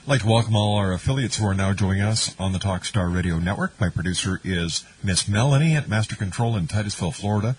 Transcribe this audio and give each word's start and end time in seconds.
I'd 0.03 0.11
like 0.11 0.21
to 0.21 0.29
welcome 0.29 0.55
all 0.55 0.77
our 0.77 0.93
affiliates 0.93 1.39
who 1.39 1.47
are 1.47 1.55
now 1.55 1.73
joining 1.73 2.03
us 2.03 2.37
on 2.39 2.53
the 2.53 2.61
Talkstar 2.61 3.13
Radio 3.13 3.41
Network. 3.41 3.81
My 3.81 3.89
producer 3.89 4.41
is 4.45 4.85
Miss 5.03 5.27
Melanie 5.27 5.75
at 5.75 5.89
Master 5.89 6.15
Control 6.15 6.57
in 6.57 6.69
Titusville, 6.69 7.11
Florida. 7.11 7.57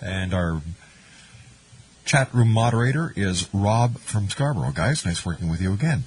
And 0.00 0.32
our 0.32 0.62
chat 2.04 2.32
room 2.32 2.50
moderator 2.50 3.12
is 3.16 3.52
Rob 3.52 3.98
from 3.98 4.28
Scarborough. 4.28 4.72
Guys, 4.72 5.04
nice 5.04 5.26
working 5.26 5.48
with 5.48 5.60
you 5.60 5.72
again. 5.72 6.04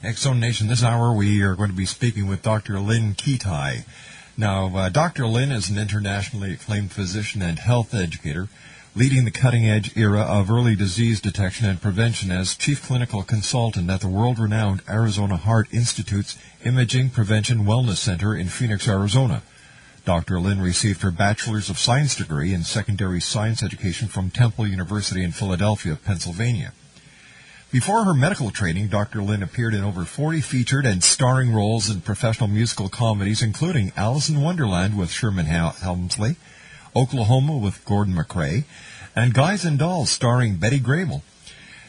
X 0.00 0.20
Zone 0.20 0.38
Nation, 0.38 0.68
this 0.68 0.84
hour 0.84 1.12
we 1.12 1.42
are 1.42 1.56
going 1.56 1.70
to 1.70 1.76
be 1.76 1.84
speaking 1.84 2.28
with 2.28 2.40
Dr. 2.40 2.78
Lynne 2.78 3.14
Kitei. 3.14 3.84
Now, 4.36 4.76
uh, 4.76 4.88
Dr. 4.90 5.26
Lynne 5.26 5.50
is 5.50 5.68
an 5.68 5.76
internationally 5.76 6.52
acclaimed 6.52 6.92
physician 6.92 7.42
and 7.42 7.58
health 7.58 7.92
educator, 7.92 8.46
leading 8.94 9.24
the 9.24 9.32
cutting 9.32 9.68
edge 9.68 9.96
era 9.96 10.20
of 10.20 10.52
early 10.52 10.76
disease 10.76 11.20
detection 11.20 11.66
and 11.68 11.82
prevention 11.82 12.30
as 12.30 12.54
chief 12.54 12.86
clinical 12.86 13.24
consultant 13.24 13.90
at 13.90 14.00
the 14.00 14.06
world 14.06 14.38
renowned 14.38 14.82
Arizona 14.88 15.36
Heart 15.36 15.66
Institute's 15.72 16.38
Imaging 16.64 17.10
Prevention 17.10 17.64
Wellness 17.64 17.96
Center 17.96 18.36
in 18.36 18.46
Phoenix, 18.46 18.86
Arizona. 18.86 19.42
Dr. 20.04 20.38
Lynne 20.38 20.60
received 20.60 21.02
her 21.02 21.10
Bachelor's 21.10 21.68
of 21.68 21.76
Science 21.76 22.14
degree 22.14 22.54
in 22.54 22.62
secondary 22.62 23.20
science 23.20 23.64
education 23.64 24.06
from 24.06 24.30
Temple 24.30 24.64
University 24.68 25.24
in 25.24 25.32
Philadelphia, 25.32 25.96
Pennsylvania. 25.96 26.72
Before 27.70 28.04
her 28.04 28.14
medical 28.14 28.50
training, 28.50 28.88
Dr. 28.88 29.22
Lynne 29.22 29.42
appeared 29.42 29.74
in 29.74 29.84
over 29.84 30.06
40 30.06 30.40
featured 30.40 30.86
and 30.86 31.04
starring 31.04 31.52
roles 31.52 31.90
in 31.90 32.00
professional 32.00 32.48
musical 32.48 32.88
comedies, 32.88 33.42
including 33.42 33.92
Alice 33.94 34.30
in 34.30 34.40
Wonderland 34.40 34.96
with 34.96 35.10
Sherman 35.10 35.44
Helmsley, 35.44 36.36
Oklahoma 36.96 37.58
with 37.58 37.84
Gordon 37.84 38.14
MacRae, 38.14 38.64
and 39.14 39.34
Guys 39.34 39.66
and 39.66 39.78
Dolls 39.78 40.08
starring 40.08 40.56
Betty 40.56 40.80
Grable. 40.80 41.20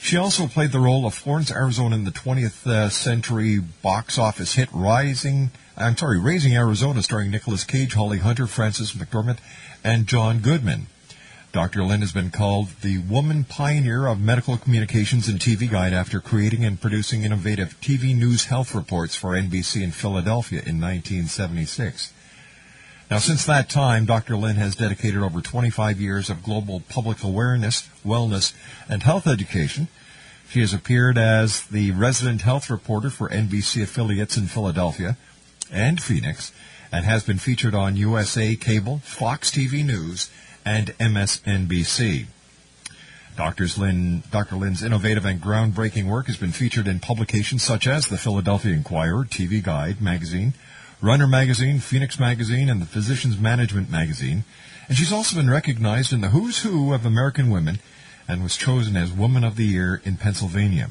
She 0.02 0.18
also 0.18 0.48
played 0.48 0.74
the 0.74 0.82
role 0.82 1.06
of 1.06 1.14
Florence, 1.14 1.50
Arizona 1.50 1.96
in 1.96 2.04
the 2.04 2.12
20th 2.12 2.68
uh, 2.68 2.90
century 2.90 3.60
box 3.60 4.18
office 4.18 4.56
hit 4.56 4.68
Rising, 4.74 5.52
I'm 5.78 5.96
sorry, 5.96 6.20
Raising 6.20 6.58
Arizona 6.58 7.02
starring 7.04 7.32
Nicolas 7.32 7.64
Cage, 7.64 7.94
Holly 7.94 8.18
Hunter, 8.18 8.48
Frances 8.48 8.92
McDormand, 8.92 9.38
and 9.82 10.08
John 10.08 10.40
Goodman. 10.40 10.88
Dr. 11.52 11.84
Lynne 11.84 12.02
has 12.02 12.12
been 12.12 12.30
called 12.30 12.70
the 12.82 13.00
woman 13.00 13.44
pioneer 13.44 14.06
of 14.06 14.22
medical 14.22 14.56
communications 14.56 15.28
and 15.28 15.40
TV 15.40 15.70
guide 15.70 15.94
after 15.94 16.20
creating 16.20 16.64
and 16.64 16.80
producing 16.80 17.24
innovative 17.24 17.76
TV 17.82 18.16
news 18.16 18.46
health 18.46 18.76
reports 18.76 19.16
for 19.16 19.32
NBC 19.32 19.82
in 19.82 19.90
Philadelphia 19.90 20.60
in 20.60 20.80
1976. 20.80 22.14
Now, 23.10 23.18
since 23.18 23.44
that 23.46 23.68
time, 23.68 24.06
Dr. 24.06 24.38
Lynne 24.38 24.58
has 24.58 24.76
dedicated 24.76 25.24
over 25.24 25.42
25 25.42 26.00
years 26.00 26.30
of 26.30 26.44
global 26.44 26.82
public 26.82 27.24
awareness, 27.24 27.90
wellness, 28.06 28.54
and 28.88 29.02
health 29.02 29.26
education. 29.26 29.88
She 30.52 30.60
has 30.60 30.72
appeared 30.72 31.18
as 31.18 31.64
the 31.64 31.90
resident 31.92 32.44
health 32.44 32.70
reporter 32.70 33.10
for 33.10 33.28
NBC 33.28 33.82
affiliates 33.82 34.38
in 34.38 34.46
Philadelphia 34.46 35.18
and 35.72 36.00
Phoenix, 36.00 36.52
and 36.92 37.06
has 37.06 37.24
been 37.24 37.40
featured 37.40 37.74
on 37.74 37.96
USA 37.96 38.56
Cable, 38.56 39.00
Fox 39.00 39.50
TV 39.50 39.84
News, 39.84 40.30
and 40.70 40.96
MSNBC. 41.00 42.28
Dr. 43.36 43.68
Lynne, 43.76 44.22
Dr. 44.30 44.56
Lynne's 44.56 44.84
innovative 44.84 45.26
and 45.26 45.42
groundbreaking 45.42 46.08
work 46.08 46.28
has 46.28 46.38
been 46.38 46.52
featured 46.52 46.88
in 46.88 47.00
publications 47.00 47.64
such 47.64 47.88
as 47.88 48.06
the 48.06 48.20
Philadelphia 48.20 48.74
Inquirer, 48.74 49.26
TV 49.26 49.64
Guide 49.64 50.00
magazine, 50.00 50.54
Runner 51.02 51.26
magazine, 51.26 51.80
Phoenix 51.80 52.20
magazine, 52.20 52.70
and 52.70 52.80
the 52.80 52.86
Physicians 52.86 53.40
Management 53.40 53.90
magazine. 53.90 54.44
And 54.88 54.96
she's 54.96 55.12
also 55.12 55.36
been 55.36 55.50
recognized 55.50 56.14
in 56.14 56.22
the 56.22 56.30
Who's 56.30 56.62
Who 56.62 56.94
of 56.94 57.04
American 57.04 57.50
Women 57.50 57.80
and 58.28 58.44
was 58.44 58.56
chosen 58.56 58.96
as 58.96 59.12
Woman 59.12 59.44
of 59.44 59.56
the 59.56 59.66
Year 59.66 60.02
in 60.06 60.18
Pennsylvania. 60.18 60.90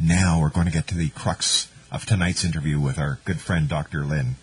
Now 0.00 0.40
we're 0.40 0.48
going 0.48 0.66
to 0.66 0.72
get 0.72 0.88
to 0.88 0.96
the 0.96 1.10
crux 1.10 1.70
of 1.92 2.06
tonight's 2.06 2.44
interview 2.44 2.80
with 2.80 2.98
our 2.98 3.20
good 3.24 3.38
friend 3.38 3.68
Dr. 3.68 4.04
Lynne. 4.04 4.34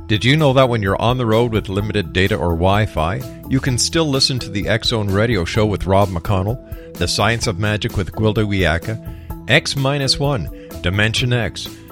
Did 0.08 0.24
you 0.24 0.36
know 0.36 0.52
that 0.52 0.68
when 0.68 0.82
you're 0.82 1.00
on 1.00 1.16
the 1.16 1.26
road 1.26 1.52
with 1.52 1.68
limited 1.68 2.12
data 2.12 2.34
or 2.34 2.48
Wi 2.48 2.86
Fi, 2.86 3.20
you 3.48 3.60
can 3.60 3.78
still 3.78 4.06
listen 4.06 4.40
to 4.40 4.50
the 4.50 4.66
Zone 4.82 5.06
Radio 5.06 5.44
Show 5.44 5.64
with 5.64 5.86
Rob 5.86 6.08
McConnell, 6.08 6.58
The 6.94 7.06
Science 7.06 7.46
of 7.46 7.60
Magic 7.60 7.96
with 7.96 8.10
Gwilda 8.10 8.44
Wiyaka, 8.44 9.48
X 9.48 9.76
1, 9.76 10.82
Dimension 10.82 11.32
X, 11.32 11.68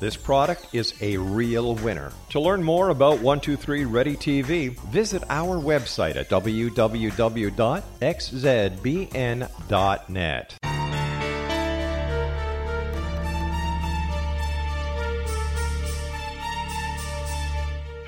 this 0.00 0.16
product 0.16 0.66
is 0.72 0.94
a 1.00 1.16
real 1.18 1.74
winner. 1.76 2.12
To 2.30 2.40
learn 2.40 2.62
more 2.62 2.88
about 2.88 3.20
123 3.20 3.84
Ready 3.84 4.16
TV, 4.16 4.78
visit 4.90 5.22
our 5.28 5.56
website 5.58 6.16
at 6.16 6.30
www.xzbn.net. 6.30 6.80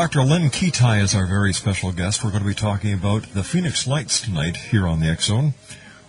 Dr. 0.00 0.22
Lynne 0.22 0.48
Kitei 0.48 1.02
is 1.02 1.14
our 1.14 1.26
very 1.26 1.52
special 1.52 1.92
guest. 1.92 2.24
We're 2.24 2.30
going 2.30 2.42
to 2.42 2.48
be 2.48 2.54
talking 2.54 2.94
about 2.94 3.24
the 3.34 3.44
Phoenix 3.44 3.86
Lights 3.86 4.18
tonight 4.22 4.56
here 4.56 4.88
on 4.88 5.00
the 5.00 5.08
X 5.08 5.26
Zone. 5.26 5.52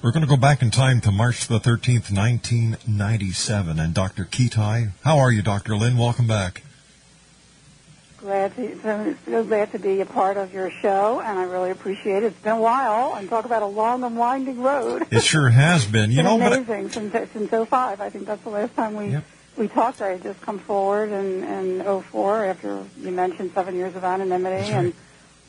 We're 0.02 0.14
going 0.14 0.22
to 0.22 0.30
go 0.30 0.38
back 0.38 0.62
in 0.62 0.72
time 0.72 1.02
to 1.02 1.12
March 1.12 1.46
the 1.48 1.60
13th, 1.60 2.10
1997. 2.10 3.80
And 3.82 3.94
Dr. 3.94 4.24
Kitei, 4.24 4.92
how 5.04 5.18
are 5.18 5.30
you, 5.30 5.42
Dr. 5.42 5.76
Lynne? 5.76 5.98
Welcome 5.98 6.26
back. 6.26 6.64
Glad 8.20 8.56
to, 8.56 8.80
so, 8.82 9.16
so 9.26 9.44
glad 9.44 9.74
to 9.74 9.80
be 9.80 10.00
a 10.00 10.06
part 10.06 10.38
of 10.38 10.54
your 10.54 10.72
show, 10.72 11.20
and 11.20 11.38
I 11.38 11.44
really 11.44 11.72
appreciate 11.72 12.24
it. 12.24 12.28
It's 12.28 12.40
been 12.40 12.54
a 12.54 12.62
while, 12.62 13.16
and 13.16 13.28
talk 13.30 13.44
about 13.44 13.62
a 13.62 13.66
long 13.66 14.06
and 14.06 14.18
winding 14.18 14.62
road. 14.62 15.06
It 15.12 15.22
sure 15.22 15.50
has 15.50 15.86
been. 15.86 16.12
You 16.12 16.20
It's 16.22 16.30
know, 16.30 16.40
amazing 16.40 16.92
since 16.92 17.32
since 17.34 17.50
'05. 17.50 18.00
I 18.00 18.10
think 18.10 18.26
that's 18.26 18.44
the 18.44 18.52
last 18.52 18.74
time 18.74 18.96
we 18.96 19.08
Yep. 19.10 19.26
We 19.58 19.68
talked. 19.68 20.02
I 20.02 20.12
had 20.12 20.24
just 20.24 20.42
come 20.42 20.60
forward 20.60 21.12
in 21.12 21.44
in 21.44 22.02
'04 22.02 22.46
after 22.46 22.84
you 23.00 23.12
mentioned 23.12 23.52
seven 23.54 23.76
years 23.76 23.96
of 23.96 24.04
anonymity, 24.04 24.72
right. 24.72 24.86
and 24.86 24.94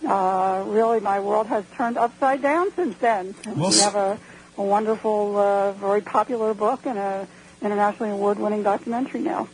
uh, 0.07 0.65
really 0.67 1.01
my 1.01 1.21
world 1.21 1.47
has 1.47 1.65
turned 1.77 1.97
upside 1.97 2.43
down 2.43 2.73
since 2.75 2.97
then. 2.99 3.35
Well, 3.47 3.71
we 3.71 3.79
have 3.79 3.95
a, 3.95 4.19
a 4.59 4.63
wonderful, 4.63 5.37
uh, 5.37 5.73
very 5.73 6.01
popular 6.01 6.55
book 6.55 6.87
and 6.87 6.99
an 6.99 7.29
internationally 7.63 8.13
award-winning 8.13 8.63
documentary 8.63 9.21
now. 9.21 9.49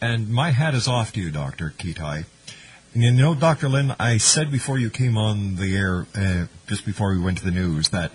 And 0.00 0.28
my 0.28 0.50
hat 0.50 0.74
is 0.74 0.86
off 0.86 1.12
to 1.14 1.20
you, 1.20 1.30
Dr. 1.30 1.72
Kitei. 1.78 2.26
You 2.94 3.10
know, 3.12 3.34
Dr. 3.34 3.68
Lynne, 3.68 3.94
I 3.98 4.18
said 4.18 4.50
before 4.50 4.78
you 4.78 4.90
came 4.90 5.16
on 5.16 5.56
the 5.56 5.76
air, 5.76 6.06
uh, 6.14 6.46
just 6.66 6.84
before 6.86 7.12
we 7.12 7.18
went 7.18 7.38
to 7.38 7.44
the 7.44 7.50
news, 7.50 7.90
that 7.90 8.12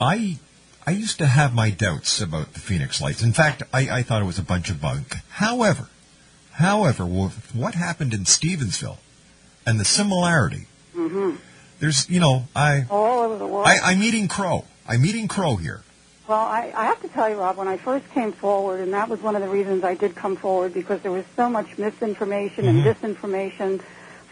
I 0.00 0.38
I 0.86 0.90
used 0.90 1.18
to 1.18 1.26
have 1.26 1.54
my 1.54 1.70
doubts 1.70 2.20
about 2.20 2.52
the 2.52 2.60
Phoenix 2.60 3.00
Lights. 3.00 3.22
In 3.22 3.32
fact, 3.32 3.62
I, 3.72 3.88
I 3.88 4.02
thought 4.02 4.20
it 4.20 4.26
was 4.26 4.38
a 4.38 4.42
bunch 4.42 4.68
of 4.68 4.80
bunk. 4.80 5.16
However, 5.30 5.88
however, 6.52 7.04
what 7.04 7.74
happened 7.74 8.12
in 8.12 8.24
Stephenville 8.24 8.98
and 9.66 9.80
the 9.80 9.84
similarity, 9.84 10.66
mm-hmm. 10.94 11.36
there's, 11.80 12.08
you 12.10 12.20
know, 12.20 12.48
I, 12.54 12.84
All 12.90 13.20
over 13.24 13.38
the 13.38 13.46
world. 13.46 13.66
I 13.66 13.78
I'm 13.82 14.02
eating 14.02 14.28
crow. 14.28 14.66
I'm 14.86 15.06
eating 15.06 15.26
crow 15.26 15.56
here. 15.56 15.82
Well, 16.28 16.40
I, 16.40 16.72
I 16.74 16.84
have 16.86 17.00
to 17.02 17.08
tell 17.08 17.28
you, 17.28 17.36
Rob, 17.36 17.56
when 17.56 17.68
I 17.68 17.76
first 17.76 18.10
came 18.12 18.32
forward, 18.32 18.80
and 18.80 18.92
that 18.94 19.08
was 19.08 19.20
one 19.20 19.36
of 19.36 19.42
the 19.42 19.48
reasons 19.48 19.84
I 19.84 19.94
did 19.94 20.14
come 20.14 20.36
forward, 20.36 20.72
because 20.72 21.00
there 21.00 21.12
was 21.12 21.24
so 21.36 21.50
much 21.50 21.76
misinformation 21.78 22.66
and 22.66 22.82
mm-hmm. 22.82 23.06
disinformation 23.06 23.82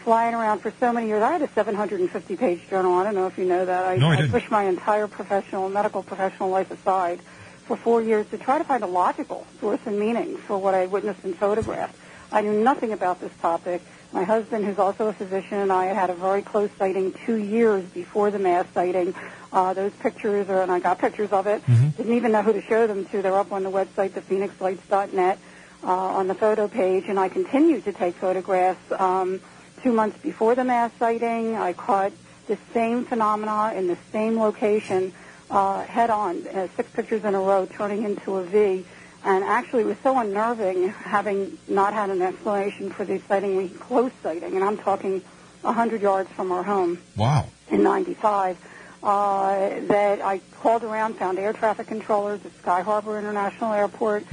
flying 0.03 0.35
around 0.35 0.59
for 0.59 0.71
so 0.79 0.91
many 0.93 1.07
years. 1.07 1.21
I 1.23 1.31
had 1.31 1.41
a 1.41 1.47
750-page 1.47 2.69
journal. 2.69 2.93
I 2.95 3.03
don't 3.03 3.15
know 3.15 3.27
if 3.27 3.37
you 3.37 3.45
know 3.45 3.65
that. 3.65 3.85
I, 3.85 3.95
No, 3.97 4.07
I 4.07 4.13
I 4.13 4.15
didn't. 4.17 4.31
pushed 4.31 4.51
my 4.51 4.63
entire 4.63 5.07
professional, 5.07 5.69
medical 5.69 6.03
professional 6.03 6.49
life 6.49 6.69
aside 6.71 7.19
for 7.65 7.77
four 7.77 8.01
years 8.01 8.27
to 8.31 8.37
try 8.37 8.57
to 8.57 8.63
find 8.63 8.83
a 8.83 8.87
logical 8.87 9.47
source 9.61 9.79
and 9.85 9.97
meaning 9.97 10.35
for 10.37 10.57
what 10.57 10.73
I 10.73 10.85
witnessed 10.87 11.23
and 11.23 11.35
photographed. 11.35 11.95
I 12.31 12.41
knew 12.41 12.61
nothing 12.63 12.91
about 12.91 13.21
this 13.21 13.31
topic. 13.41 13.81
My 14.11 14.23
husband, 14.23 14.65
who's 14.65 14.77
also 14.77 15.07
a 15.07 15.13
physician, 15.13 15.57
and 15.59 15.71
I 15.71 15.85
had 15.85 16.09
a 16.09 16.13
very 16.13 16.41
close 16.43 16.69
sighting 16.77 17.13
two 17.25 17.35
years 17.37 17.83
before 17.85 18.29
the 18.29 18.39
mass 18.39 18.65
sighting. 18.73 19.15
Uh, 19.51 19.73
those 19.73 19.91
pictures, 19.93 20.49
are, 20.49 20.61
and 20.61 20.71
I 20.71 20.79
got 20.79 20.99
pictures 20.99 21.31
of 21.31 21.47
it. 21.47 21.63
Didn't 21.97 22.13
even 22.13 22.31
know 22.31 22.41
who 22.43 22.53
to 22.53 22.61
show 22.61 22.85
them 22.87 23.05
to. 23.05 23.21
They're 23.21 23.37
up 23.37 23.51
on 23.51 23.63
the 23.63 23.71
website, 23.71 24.09
thephoenixlights.net, 24.11 25.39
uh, 25.83 25.87
on 25.87 26.27
the 26.27 26.35
photo 26.35 26.67
page, 26.67 27.05
and 27.07 27.19
I 27.19 27.29
continued 27.29 27.85
to 27.85 27.93
take 27.93 28.15
photographs. 28.15 28.91
Um, 28.91 29.41
two 29.83 29.91
months 29.91 30.17
before 30.23 30.55
the 30.55 30.63
mass 30.63 30.91
sighting, 30.97 31.55
I 31.55 31.73
caught 31.73 32.13
the 32.47 32.57
same 32.73 33.05
phenomena 33.05 33.73
in 33.75 33.87
the 33.87 33.97
same 34.11 34.39
location, 34.39 35.13
uh, 35.51 35.83
head 35.83 36.09
on, 36.09 36.47
uh, 36.47 36.67
six 36.75 36.89
pictures 36.91 37.23
in 37.23 37.35
a 37.35 37.39
row, 37.39 37.65
turning 37.65 38.03
into 38.03 38.37
a 38.37 38.43
V. 38.43 38.85
And 39.25 39.43
actually, 39.43 39.83
it 39.83 39.87
was 39.87 39.97
so 40.03 40.17
unnerving 40.17 40.89
having 40.89 41.57
not 41.67 41.93
had 41.93 42.09
an 42.09 42.21
explanation 42.21 42.89
for 42.91 43.05
the 43.05 43.19
sighting, 43.27 43.55
we 43.55 43.69
close 43.69 44.11
sighting, 44.21 44.55
and 44.55 44.63
I'm 44.63 44.77
talking 44.77 45.21
100 45.61 46.01
yards 46.01 46.29
from 46.31 46.51
our 46.51 46.63
home 46.63 46.97
Wow. 47.15 47.45
in 47.69 47.83
95. 47.83 48.57
uh, 49.05 49.81
that 49.87 50.21
I 50.21 50.39
called 50.61 50.81
around, 50.85 51.15
found 51.17 51.37
air 51.37 51.51
traffic 51.51 51.87
controllers 51.87 52.39
at 52.45 52.53
Sky 52.59 52.81
Harbor 52.83 53.19
International 53.19 53.73
Airport. 53.73 54.23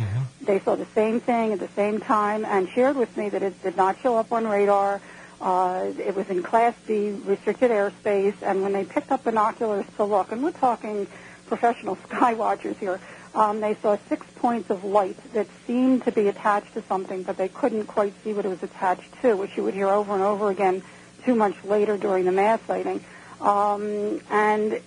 They 0.43 0.61
saw 0.61 0.77
the 0.77 0.87
same 0.95 1.19
thing 1.19 1.53
at 1.53 1.59
the 1.59 1.67
same 1.75 1.99
time 1.99 2.45
and 2.45 2.69
shared 2.69 2.95
with 2.97 3.17
me 3.17 3.29
that 3.31 3.43
it 3.43 3.61
did 3.65 3.77
not 3.77 3.99
show 4.01 4.17
up 4.17 4.31
on 4.33 4.47
radar. 4.47 5.01
Uh, 5.41 5.93
it 5.99 6.15
was 6.15 6.29
in 6.29 6.43
Class 6.43 6.75
B 6.87 7.11
restricted 7.25 7.71
airspace, 7.71 8.35
and 8.43 8.63
when 8.63 8.73
they 8.73 8.85
picked 8.85 9.11
up 9.11 9.25
binoculars 9.25 9.87
to 9.97 10.05
look, 10.05 10.33
and 10.33 10.43
we're 10.43 10.51
talking 10.51 11.07
professional 11.47 11.97
sky 12.09 12.35
watchers 12.35 12.77
here, 12.79 13.01
um, 13.35 13.61
they 13.61 13.75
saw 13.77 13.97
six 14.09 14.27
points 14.37 14.71
of 14.71 14.85
light 14.85 15.17
that 15.33 15.47
seemed 15.67 16.05
to 16.05 16.13
be 16.13 16.29
attached 16.29 16.75
to 16.75 16.83
something, 16.83 17.23
but 17.23 17.37
they 17.37 17.49
couldn't 17.49 17.87
quite 17.87 18.13
see 18.25 18.33
what 18.33 18.45
it 18.45 18.49
was 18.49 18.63
attached 18.63 19.09
to, 19.23 19.35
which 19.35 19.57
you 19.57 19.63
would 19.63 19.75
hear 19.75 19.89
over 19.89 20.15
and 20.15 20.23
over 20.23 20.51
again 20.51 20.83
two 21.25 21.35
months 21.35 21.63
later 21.65 21.97
during 21.97 22.25
the 22.25 22.33
mass 22.33 22.61
sighting. 22.67 23.03
Um, 23.41 24.21
and 24.31 24.81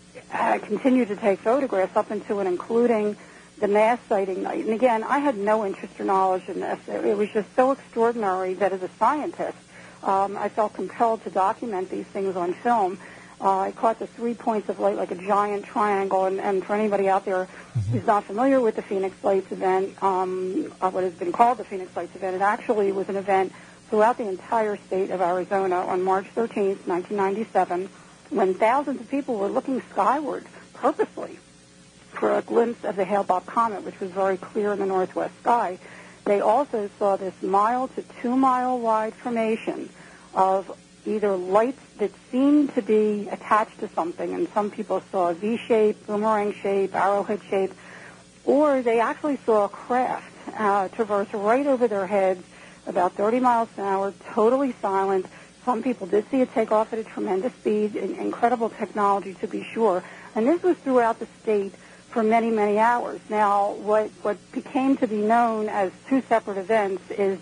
continued 0.64 1.08
to 1.10 1.16
take 1.16 1.40
photographs 1.40 1.96
up 1.96 2.12
into 2.12 2.40
and 2.40 2.48
including 2.48 3.16
the 3.60 3.68
mass 3.68 4.00
sighting 4.10 4.44
night. 4.44 4.66
And 4.66 4.74
again, 4.74 5.04
I 5.04 5.20
had 5.20 5.38
no 5.38 5.66
interest 5.66 6.00
or 6.00 6.04
knowledge 6.04 6.48
in 6.50 6.60
this. 6.60 6.80
It 6.88 7.16
was 7.16 7.30
just 7.30 7.54
so 7.56 7.72
extraordinary 7.72 8.56
that 8.56 8.74
as 8.74 8.84
a 8.84 8.90
scientist, 9.00 9.58
um, 10.04 10.38
I 10.38 10.50
felt 10.50 10.74
compelled 10.74 11.24
to 11.24 11.30
document 11.30 11.90
these 11.90 12.06
things 12.06 12.36
on 12.36 12.54
film. 12.54 13.00
Uh, 13.42 13.60
I 13.60 13.72
caught 13.72 14.00
the 14.00 14.08
three 14.08 14.34
points 14.34 14.70
of 14.70 14.80
light 14.80 14.96
like 14.96 15.12
a 15.12 15.16
giant 15.16 15.66
triangle, 15.66 16.26
and, 16.26 16.40
and 16.40 16.64
for 16.64 16.76
anybody 16.76 17.10
out 17.10 17.26
there 17.26 17.48
who's 17.92 18.06
not 18.06 18.24
familiar 18.24 18.62
with 18.62 18.76
the 18.76 18.82
Phoenix 18.82 19.22
Lights 19.24 19.52
event, 19.52 20.02
um, 20.02 20.72
uh, 20.80 20.90
what 20.90 21.04
has 21.04 21.14
been 21.14 21.32
called 21.32 21.58
the 21.58 21.66
Phoenix 21.66 21.96
Lights 21.96 22.16
event, 22.16 22.36
it 22.36 22.42
actually 22.42 22.92
was 22.92 23.10
an 23.10 23.18
event 23.18 23.52
throughout 23.90 24.18
the 24.18 24.28
entire 24.28 24.78
state 24.78 25.10
of 25.10 25.20
Arizona 25.20 25.76
on 25.76 26.02
March 26.02 26.26
13th, 26.36 26.88
1997, 26.88 27.90
when 28.30 28.54
thousands 28.54 29.02
of 29.02 29.10
people 29.10 29.38
were 29.38 29.50
looking 29.50 29.82
skyward 29.92 30.46
purposely 30.74 31.38
for 32.12 32.38
a 32.38 32.42
glimpse 32.42 32.84
of 32.86 32.96
the 32.96 33.04
Hale-Bopp 33.04 33.46
comet, 33.46 33.84
which 33.84 34.00
was 34.00 34.10
very 34.12 34.38
clear 34.38 34.74
in 34.74 34.80
the 34.80 34.86
northwest 34.86 35.34
sky. 35.42 35.78
They 36.26 36.40
also 36.40 36.90
saw 36.98 37.16
this 37.18 37.34
mile 37.42 37.90
to 37.90 38.04
two 38.22 38.36
mile 38.36 38.80
wide 38.80 39.14
formation 39.14 39.90
of 40.34 40.72
either 41.06 41.36
lights 41.36 41.82
that 41.98 42.12
seemed 42.32 42.74
to 42.76 42.82
be 42.82 43.28
attached 43.30 43.80
to 43.82 43.90
something, 43.90 44.34
and 44.34 44.48
some 44.54 44.72
people 44.72 45.02
saw 45.12 45.30
a 45.30 45.34
V 45.34 45.58
shape, 45.58 46.08
boomerang 46.08 46.54
shape, 46.54 46.96
arrowhead 46.96 47.42
shape, 47.50 47.74
or 48.46 48.82
they 48.82 49.00
actually 49.00 49.38
saw 49.46 49.66
a 49.66 49.70
craft 49.70 50.32
uh, 50.58 50.88
traverse 50.90 51.34
right 51.34 51.68
over 51.68 51.88
their 51.88 52.08
heads 52.08 52.44
about 52.88 53.14
30 53.14 53.40
miles 53.40 53.70
an 53.78 53.84
hour, 53.84 54.14
totally 54.32 54.74
silent. 54.82 55.26
Some 55.66 55.84
people 55.84 56.08
did 56.08 56.30
see 56.30 56.42
it 56.42 56.54
take 56.54 56.72
off 56.72 56.92
at 56.92 57.00
a 57.00 57.04
tremendous 57.04 57.54
speed, 57.54 57.96
incredible 57.96 58.70
technology 58.70 59.34
to 59.36 59.48
be 59.48 59.64
sure. 59.64 60.04
And 60.36 60.48
this 60.48 60.62
was 60.62 60.78
throughout 60.78 61.20
the 61.20 61.28
state 61.42 61.74
for 62.14 62.24
many, 62.24 62.52
many 62.52 62.78
hours. 62.78 63.20
Now, 63.28 63.74
what, 63.74 64.10
what 64.22 64.38
became 64.52 64.96
to 64.98 65.08
be 65.08 65.18
known 65.18 65.68
as 65.68 65.92
two 66.08 66.22
separate 66.30 66.60
events 66.60 67.10
is 67.10 67.40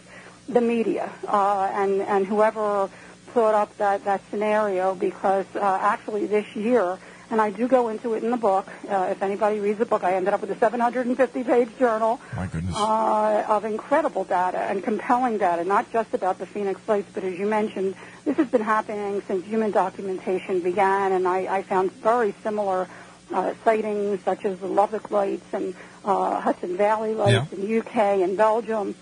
the 0.48 0.62
media 0.62 1.12
uh, 1.28 1.70
and, 1.74 2.01
and 2.01 2.25
whoever 2.25 2.90
thought 3.34 3.54
up 3.54 3.78
that, 3.78 4.06
that 4.06 4.22
scenario 4.30 4.96
because 4.96 5.46
uh, 5.56 5.80
actually 5.82 6.25
this 6.25 6.56
year, 6.56 6.98
and 7.30 7.40
I 7.42 7.50
do 7.50 7.68
go 7.68 7.90
into 7.90 8.13
it 8.13 8.24
in 8.24 8.32
the 8.32 8.38
book, 8.38 8.68
uh, 8.90 9.10
if 9.12 9.22
anybody 9.22 9.60
reads 9.60 9.80
the 9.80 9.86
book, 9.86 10.04
I 10.04 10.16
ended 10.16 10.34
up 10.34 10.42
with 10.42 10.51
a 10.51 10.56
750-page 10.56 11.78
journal 11.78 12.20
uh, 12.38 13.44
of 13.48 13.63
incredible 13.63 14.25
data 14.25 14.60
and 14.60 14.84
compelling 14.84 15.38
data, 15.38 15.63
not 15.63 15.92
just 15.94 16.13
about 16.13 16.40
the 16.40 16.46
Phoenix 16.46 16.82
Lights, 16.88 17.10
but 17.13 17.24
as 17.24 17.38
you 17.38 17.46
mentioned, 17.46 17.96
this 18.25 18.36
has 18.36 18.48
been 18.48 18.62
happening 18.62 19.22
since 19.28 19.46
human 19.46 19.72
documentation 19.72 20.60
began, 20.60 21.13
and 21.13 21.25
I, 21.25 21.58
I 21.58 21.63
found 21.63 21.92
very 21.94 22.34
similar 22.44 22.90
uh, 23.33 23.53
sightings 23.63 24.21
such 24.23 24.45
as 24.45 24.57
the 24.59 24.67
Lubbock 24.67 25.11
Lights 25.11 25.45
and 25.53 25.73
uh, 26.05 26.39
Hudson 26.39 26.77
Valley 26.77 27.13
Lights 27.13 27.51
Yeah. 27.51 27.57
in 27.57 27.61
the 27.67 27.79
UK 27.79 27.95
and 28.23 28.38
Belgium, 28.38 28.95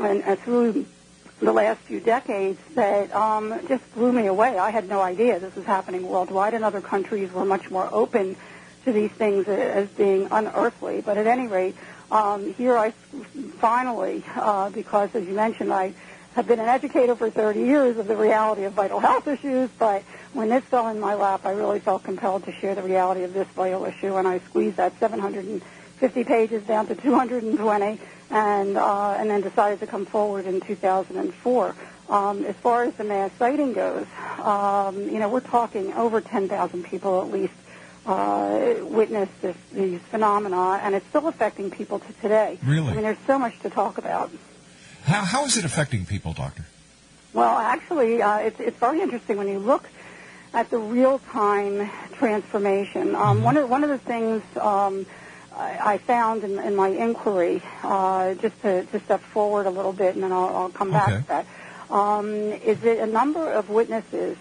and 0.00 0.22
uh, 0.24 0.36
through 0.36 0.86
the 1.40 1.52
last 1.52 1.80
few 1.80 2.00
decades 2.00 2.58
that 2.74 3.14
um, 3.14 3.54
just 3.68 3.82
blew 3.94 4.10
me 4.12 4.26
away. 4.26 4.58
I 4.58 4.70
had 4.70 4.88
no 4.88 5.00
idea 5.02 5.38
this 5.38 5.54
was 5.54 5.66
happening 5.66 6.08
worldwide, 6.08 6.54
and 6.54 6.64
other 6.64 6.80
countries 6.80 7.30
were 7.32 7.44
much 7.44 7.70
more 7.70 7.88
open 7.92 8.36
to 8.84 8.92
these 8.92 9.10
things 9.10 9.46
as 9.48 9.88
being 9.88 10.28
unearthly. 10.30 11.02
But 11.02 11.18
at 11.18 11.26
any 11.26 11.46
rate, 11.46 11.76
um, 12.10 12.54
here 12.54 12.76
I 12.78 12.92
finally, 13.58 14.24
uh, 14.34 14.70
because 14.70 15.14
as 15.14 15.26
you 15.26 15.34
mentioned, 15.34 15.72
I 15.72 15.92
have 16.36 16.46
been 16.46 16.60
an 16.60 16.68
educator 16.68 17.16
for 17.16 17.30
30 17.30 17.60
years 17.60 17.96
of 17.96 18.06
the 18.06 18.14
reality 18.14 18.64
of 18.64 18.74
vital 18.74 19.00
health 19.00 19.26
issues, 19.26 19.70
but 19.78 20.02
when 20.34 20.50
this 20.50 20.62
fell 20.64 20.86
in 20.88 21.00
my 21.00 21.14
lap, 21.14 21.46
I 21.46 21.52
really 21.52 21.80
felt 21.80 22.04
compelled 22.04 22.44
to 22.44 22.52
share 22.52 22.74
the 22.74 22.82
reality 22.82 23.22
of 23.22 23.32
this 23.32 23.48
vital 23.48 23.86
issue, 23.86 24.14
and 24.16 24.28
I 24.28 24.40
squeezed 24.40 24.76
that 24.76 24.92
750 25.00 26.24
pages 26.24 26.62
down 26.64 26.88
to 26.88 26.94
220, 26.94 27.98
and 28.28 28.76
uh, 28.76 29.16
and 29.18 29.30
then 29.30 29.40
decided 29.40 29.80
to 29.80 29.86
come 29.86 30.04
forward 30.04 30.44
in 30.44 30.60
2004. 30.60 31.74
Um, 32.10 32.44
as 32.44 32.54
far 32.56 32.84
as 32.84 32.92
the 32.96 33.04
mass 33.04 33.30
sighting 33.38 33.72
goes, 33.72 34.06
um, 34.38 35.08
you 35.08 35.18
know, 35.18 35.30
we're 35.30 35.40
talking 35.40 35.94
over 35.94 36.20
10,000 36.20 36.84
people 36.84 37.22
at 37.22 37.32
least 37.32 37.54
uh, 38.04 38.74
witnessed 38.82 39.40
this, 39.40 39.56
these 39.72 40.00
phenomena, 40.10 40.80
and 40.82 40.94
it's 40.94 41.06
still 41.06 41.28
affecting 41.28 41.70
people 41.70 41.98
to 41.98 42.12
today. 42.20 42.58
Really? 42.62 42.90
I 42.90 42.92
mean, 42.92 43.02
there's 43.04 43.26
so 43.26 43.38
much 43.38 43.58
to 43.60 43.70
talk 43.70 43.96
about. 43.96 44.30
How, 45.06 45.24
how 45.24 45.44
is 45.44 45.56
it 45.56 45.64
affecting 45.64 46.04
people, 46.04 46.32
Doctor? 46.32 46.64
Well, 47.32 47.56
actually, 47.58 48.20
uh, 48.22 48.38
it's, 48.38 48.58
it's 48.58 48.78
very 48.78 49.00
interesting 49.00 49.36
when 49.36 49.46
you 49.48 49.58
look 49.60 49.88
at 50.52 50.70
the 50.70 50.78
real-time 50.78 51.88
transformation. 52.14 53.14
Um, 53.14 53.42
one, 53.42 53.56
of, 53.56 53.68
one 53.70 53.84
of 53.84 53.90
the 53.90 53.98
things 53.98 54.42
um, 54.60 55.06
I, 55.54 55.94
I 55.94 55.98
found 55.98 56.42
in, 56.44 56.58
in 56.58 56.74
my 56.74 56.88
inquiry, 56.88 57.62
uh, 57.84 58.34
just 58.34 58.60
to, 58.62 58.84
to 58.86 59.00
step 59.00 59.20
forward 59.20 59.66
a 59.66 59.70
little 59.70 59.92
bit, 59.92 60.14
and 60.14 60.24
then 60.24 60.32
I'll, 60.32 60.56
I'll 60.56 60.70
come 60.70 60.90
back 60.90 61.08
Okay. 61.12 61.20
to 61.22 61.28
that, 61.28 61.46
um, 61.90 62.26
is 62.32 62.80
that 62.80 62.98
a 62.98 63.06
number 63.06 63.52
of 63.52 63.70
witnesses 63.70 64.36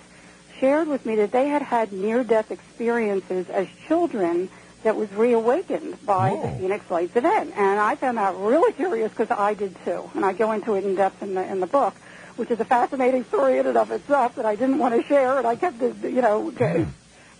shared 0.59 0.87
with 0.87 1.05
me 1.05 1.17
that 1.17 1.31
they 1.31 1.47
had 1.47 1.61
had 1.61 1.93
near-death 1.93 2.49
experiences 2.49 3.49
as 3.49 3.67
children 3.87 4.49
that 4.85 4.95
was 4.95 5.11
reawakened 5.13 5.97
by 6.05 6.29
the 6.41 6.47
Phoenix 6.59 6.89
Lights 6.91 7.15
event. 7.15 7.53
And 7.57 7.79
I 7.79 7.95
found 7.95 8.17
that 8.19 8.35
really 8.35 8.71
curious 8.73 9.09
because 9.11 9.31
I 9.31 9.55
did 9.55 9.75
too. 9.83 10.09
And 10.13 10.23
I 10.23 10.31
go 10.33 10.51
into 10.51 10.75
it 10.75 10.83
in 10.85 10.93
depth 10.95 11.23
in 11.23 11.33
the, 11.33 11.43
in 11.43 11.59
the 11.59 11.65
book, 11.67 11.95
which 12.35 12.51
is 12.51 12.59
a 12.59 12.65
fascinating 12.65 13.23
story 13.25 13.57
in 13.57 13.65
and 13.65 13.77
of 13.77 13.89
itself 13.89 14.35
that 14.35 14.45
I 14.45 14.55
didn't 14.55 14.77
want 14.77 14.93
to 14.95 15.01
share. 15.07 15.39
And 15.39 15.47
I 15.47 15.55
kept 15.55 15.81
it, 15.81 15.95
you 16.03 16.21
know, 16.21 16.51
g- 16.51 16.85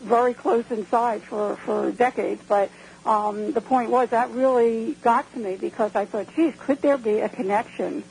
very 0.01 0.33
close 0.33 0.65
inside 0.71 1.21
for, 1.21 1.55
for 1.57 1.91
decades. 1.91 2.41
But 2.47 2.71
um, 3.05 3.51
the 3.51 3.61
point 3.61 3.91
was 3.91 4.09
that 4.09 4.31
really 4.31 4.93
got 5.03 5.31
to 5.33 5.39
me 5.39 5.55
because 5.55 5.95
I 5.95 6.05
thought, 6.05 6.35
geez, 6.35 6.55
could 6.59 6.81
there 6.81 6.97
be 6.97 7.19
a 7.19 7.29
connection 7.29 8.03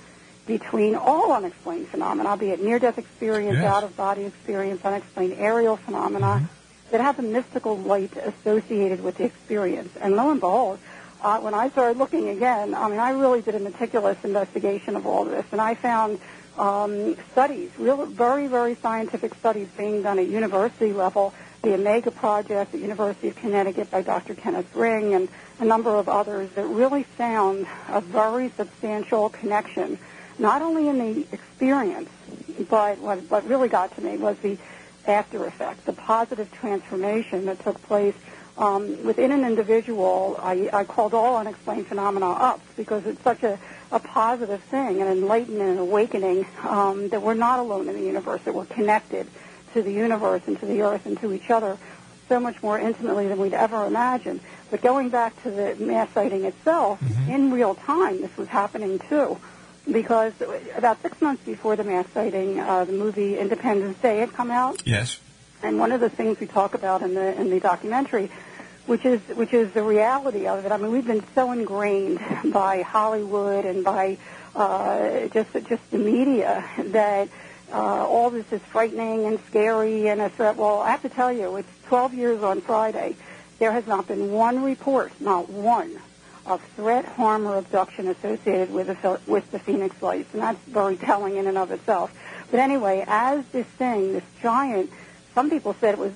between 0.47 0.95
all 0.95 1.33
unexplained 1.33 1.89
phenomena, 1.89 2.37
be 2.37 2.51
it 2.51 2.63
near-death 2.63 2.99
experience, 2.99 3.57
Yes. 3.57 3.65
out-of-body 3.65 4.25
experience, 4.27 4.85
unexplained 4.85 5.33
aerial 5.39 5.77
phenomena, 5.77 6.49
that 6.95 7.01
have 7.01 7.19
a 7.19 7.23
mystical 7.23 7.77
light 7.77 8.17
associated 8.17 9.03
with 9.03 9.17
the 9.17 9.25
experience. 9.25 9.91
And 10.01 10.15
lo 10.15 10.31
and 10.31 10.39
behold, 10.39 10.79
uh, 11.21 11.41
when 11.41 11.53
I 11.53 11.69
started 11.71 11.99
looking 11.99 12.29
again, 12.29 12.73
I 12.73 12.89
mean, 12.89 13.01
I 13.01 13.11
really 13.11 13.43
did 13.43 13.57
a 13.57 13.59
meticulous 13.59 14.17
investigation 14.23 14.95
of 14.95 15.05
all 15.05 15.25
this, 15.25 15.45
and 15.51 15.61
I 15.61 15.75
found 15.75 16.21
um, 16.57 17.17
studies, 17.33 17.73
real, 17.81 18.07
very, 18.07 18.47
very 18.47 18.77
scientific 18.77 19.35
studies 19.35 19.67
being 19.77 20.03
done 20.03 20.21
at 20.21 20.29
university 20.29 20.93
level, 20.93 21.35
the 21.63 21.75
Omega 21.75 22.13
Project 22.13 22.73
at 22.73 22.81
University 22.81 23.27
of 23.27 23.35
Connecticut 23.35 23.91
by 23.91 24.03
Dr. 24.03 24.37
Kenneth 24.37 24.73
Ring 24.77 25.15
and 25.15 25.29
a 25.59 25.65
number 25.65 25.91
of 25.91 26.09
others 26.09 26.49
that 26.51 26.65
really 26.65 27.03
found 27.03 27.67
a 27.89 28.01
very 28.03 28.51
substantial 28.51 29.31
connection, 29.31 29.99
not 30.39 30.63
only 30.63 30.87
in 30.87 30.99
the 30.99 31.27
experience, 31.33 32.09
but 32.71 32.99
what, 32.99 33.19
what 33.29 33.49
really 33.49 33.69
got 33.69 33.93
to 33.97 34.01
me 34.01 34.17
was 34.17 34.39
the 34.39 34.57
after 35.07 35.45
effect, 35.47 35.85
the 35.87 35.93
positive 35.93 36.53
transformation 36.53 37.47
that 37.47 37.63
took 37.63 37.81
place 37.83 38.15
um, 38.57 39.05
within 39.05 39.33
an 39.33 39.45
individual. 39.45 40.39
I, 40.41 40.69
I 40.73 40.85
called 40.85 41.15
all 41.15 41.37
unexplained 41.37 41.87
phenomena 41.87 42.31
up 42.31 42.61
because 42.77 43.07
it's 43.07 43.23
such 43.23 43.43
a, 43.43 43.59
a 43.91 43.99
positive 43.99 44.63
thing, 44.65 45.03
an 45.03 45.09
enlightenment, 45.09 45.71
an 45.71 45.79
awakening 45.79 46.47
um, 46.63 47.09
that 47.09 47.23
we're 47.23 47.35
not 47.35 47.59
alone 47.59 47.89
in 47.89 47.95
the 47.95 48.03
universe, 48.03 48.43
that 48.45 48.55
we're 48.55 48.67
connected 48.67 49.27
to 49.73 49.83
the 49.83 49.93
universe 49.93 50.43
and 50.47 50.59
to 50.61 50.67
the 50.67 50.83
earth 50.83 51.07
and 51.07 51.19
to 51.21 51.33
each 51.33 51.51
other 51.51 51.77
so 52.29 52.41
much 52.41 52.63
more 52.63 52.79
intimately 52.79 53.29
than 53.29 53.39
we'd 53.39 53.53
ever 53.53 53.85
imagined. 53.87 54.41
But 54.71 54.81
going 54.83 55.11
back 55.11 55.41
to 55.43 55.51
the 55.51 55.75
mass 55.79 56.09
sighting 56.15 56.45
itself, 56.45 57.01
in 57.29 57.53
real 57.53 57.75
time, 57.75 58.21
this 58.21 58.35
was 58.37 58.49
happening 58.49 58.99
too 58.99 59.39
because 59.91 60.33
about 60.77 61.01
six 61.03 61.21
months 61.21 61.45
before 61.45 61.77
the 61.77 61.85
mass 61.85 62.07
sighting, 62.15 62.59
uh, 62.61 62.85
the 62.85 62.93
movie 62.93 63.39
Independence 63.39 63.99
Day 63.99 64.19
had 64.19 64.33
come 64.33 64.51
out, 64.51 64.83
Yes. 64.87 65.19
and 65.63 65.79
one 65.79 65.93
of 65.93 66.01
the 66.01 66.09
things 66.11 66.41
we 66.41 66.47
talk 66.47 66.75
about 66.75 67.03
in 67.03 67.15
the 67.15 67.39
in 67.41 67.51
the 67.51 67.61
documentary, 67.61 68.31
which 68.87 69.05
is 69.05 69.21
which 69.35 69.53
is 69.53 69.71
the 69.73 69.83
reality 69.83 70.47
of 70.47 70.65
it. 70.65 70.73
I 70.73 70.77
mean, 70.79 70.91
we've 70.93 71.07
been 71.07 71.25
so 71.35 71.53
ingrained 71.53 72.21
by 72.53 72.83
Hollywood 72.83 73.65
and 73.65 73.85
by 73.85 74.19
uh, 74.55 75.29
just 75.29 75.53
just 75.69 75.91
the 75.91 75.99
media 75.99 76.65
that 76.79 77.29
uh, 77.73 77.77
all 78.07 78.31
this 78.31 78.51
is 78.53 78.61
frightening 78.73 79.25
and 79.27 79.39
scary 79.49 80.09
and 80.09 80.21
a 80.21 80.29
threat. 80.29 80.57
Well, 80.57 80.81
I 80.81 80.91
have 80.91 81.03
to 81.03 81.09
tell 81.09 81.33
you, 81.33 81.57
it's 81.57 81.69
12 81.89 82.15
years 82.15 82.43
on 82.43 82.61
Friday. 82.61 83.17
There 83.59 83.73
has 83.73 83.87
not 83.87 84.07
been 84.09 84.33
one 84.33 84.63
report, 84.63 85.13
not 85.21 85.49
one, 85.49 85.99
of 86.47 86.63
threat, 86.77 87.05
harm, 87.05 87.47
or 87.47 87.59
abduction 87.59 88.09
associated 88.09 88.73
with 88.73 88.87
the, 88.87 89.21
with 89.27 89.51
the 89.51 89.59
Phoenix 89.59 90.01
Lights, 90.03 90.33
and 90.33 90.43
that's 90.43 90.59
very 90.67 90.97
telling 90.97 91.37
in 91.37 91.47
and 91.47 91.59
of 91.59 91.71
itself. 91.71 92.13
But 92.51 92.61
anyway, 92.61 93.05
as 93.07 93.45
this 93.47 93.67
thing, 93.67 94.13
this 94.13 94.25
giant, 94.43 94.91
some 95.35 95.51
people 95.51 95.75
said 95.81 95.95
it 95.95 95.99
was 95.99 96.13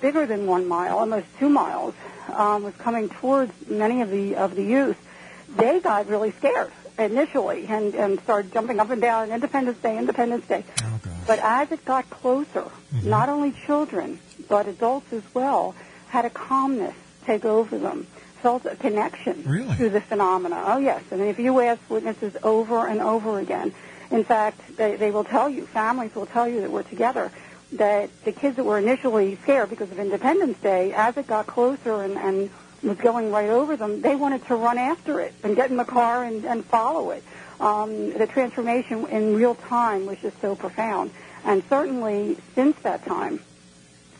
bigger 0.00 0.26
than 0.26 0.46
one 0.46 0.66
mile, 0.66 0.98
almost 0.98 1.26
two 1.38 1.48
miles, 1.48 1.94
um, 2.28 2.62
was 2.62 2.74
coming 2.76 3.08
towards 3.08 3.52
many 3.68 4.00
of 4.02 4.10
the 4.10 4.36
of 4.36 4.54
the 4.54 4.62
youth, 4.62 4.96
they 5.56 5.80
got 5.80 6.08
really 6.08 6.32
scared 6.32 6.72
initially 6.98 7.66
and, 7.66 7.94
and 7.94 8.20
started 8.20 8.52
jumping 8.52 8.80
up 8.80 8.90
and 8.90 9.00
down 9.00 9.30
Independence 9.30 9.78
Day, 9.78 9.98
Independence 9.98 10.46
Day. 10.46 10.64
Oh. 10.82 11.00
But 11.26 11.38
as 11.40 11.72
it 11.72 11.84
got 11.84 12.08
closer, 12.10 12.70
not 13.02 13.28
only 13.28 13.52
children, 13.66 14.18
but 14.48 14.68
adults 14.68 15.12
as 15.12 15.22
well, 15.34 15.74
had 16.08 16.24
a 16.24 16.30
calmness 16.30 16.94
take 17.24 17.44
over 17.44 17.78
them, 17.78 18.06
felt 18.44 18.66
a 18.66 18.76
connection 18.76 19.42
Really? 19.46 19.74
to 19.78 19.88
the 19.88 20.02
phenomena. 20.02 20.62
Oh, 20.66 20.76
yes. 20.76 21.02
And 21.10 21.22
if 21.22 21.38
you 21.38 21.60
ask 21.60 21.80
witnesses 21.88 22.36
over 22.42 22.86
and 22.86 23.00
over 23.00 23.38
again, 23.40 23.72
in 24.10 24.22
fact, 24.22 24.76
they, 24.76 24.96
they 24.96 25.10
will 25.10 25.24
tell 25.24 25.48
you, 25.48 25.64
families 25.64 26.14
will 26.14 26.26
tell 26.26 26.46
you 26.46 26.60
that 26.60 26.70
we're 26.70 26.82
together, 26.82 27.32
that 27.72 28.10
the 28.26 28.32
kids 28.32 28.56
that 28.56 28.64
were 28.64 28.78
initially 28.78 29.36
scared 29.44 29.70
because 29.70 29.90
of 29.90 29.98
Independence 29.98 30.58
Day, 30.58 30.92
as 30.92 31.16
it 31.16 31.26
got 31.26 31.46
closer 31.46 32.02
and, 32.02 32.18
and 32.18 32.50
was 32.82 32.98
going 32.98 33.32
right 33.32 33.48
over 33.48 33.78
them, 33.78 34.02
they 34.02 34.14
wanted 34.14 34.46
to 34.48 34.56
run 34.56 34.76
after 34.76 35.20
it 35.20 35.32
and 35.42 35.56
get 35.56 35.70
in 35.70 35.78
the 35.78 35.84
car 35.84 36.22
and, 36.22 36.44
and 36.44 36.66
follow 36.66 37.12
it. 37.12 37.24
Um, 37.60 38.12
the 38.12 38.26
transformation 38.26 39.06
in 39.06 39.34
real 39.34 39.54
time 39.54 40.04
was 40.04 40.18
just 40.18 40.38
so 40.42 40.54
profound. 40.54 41.12
And 41.46 41.62
certainly 41.70 42.36
since 42.54 42.76
that 42.82 43.06
time, 43.06 43.40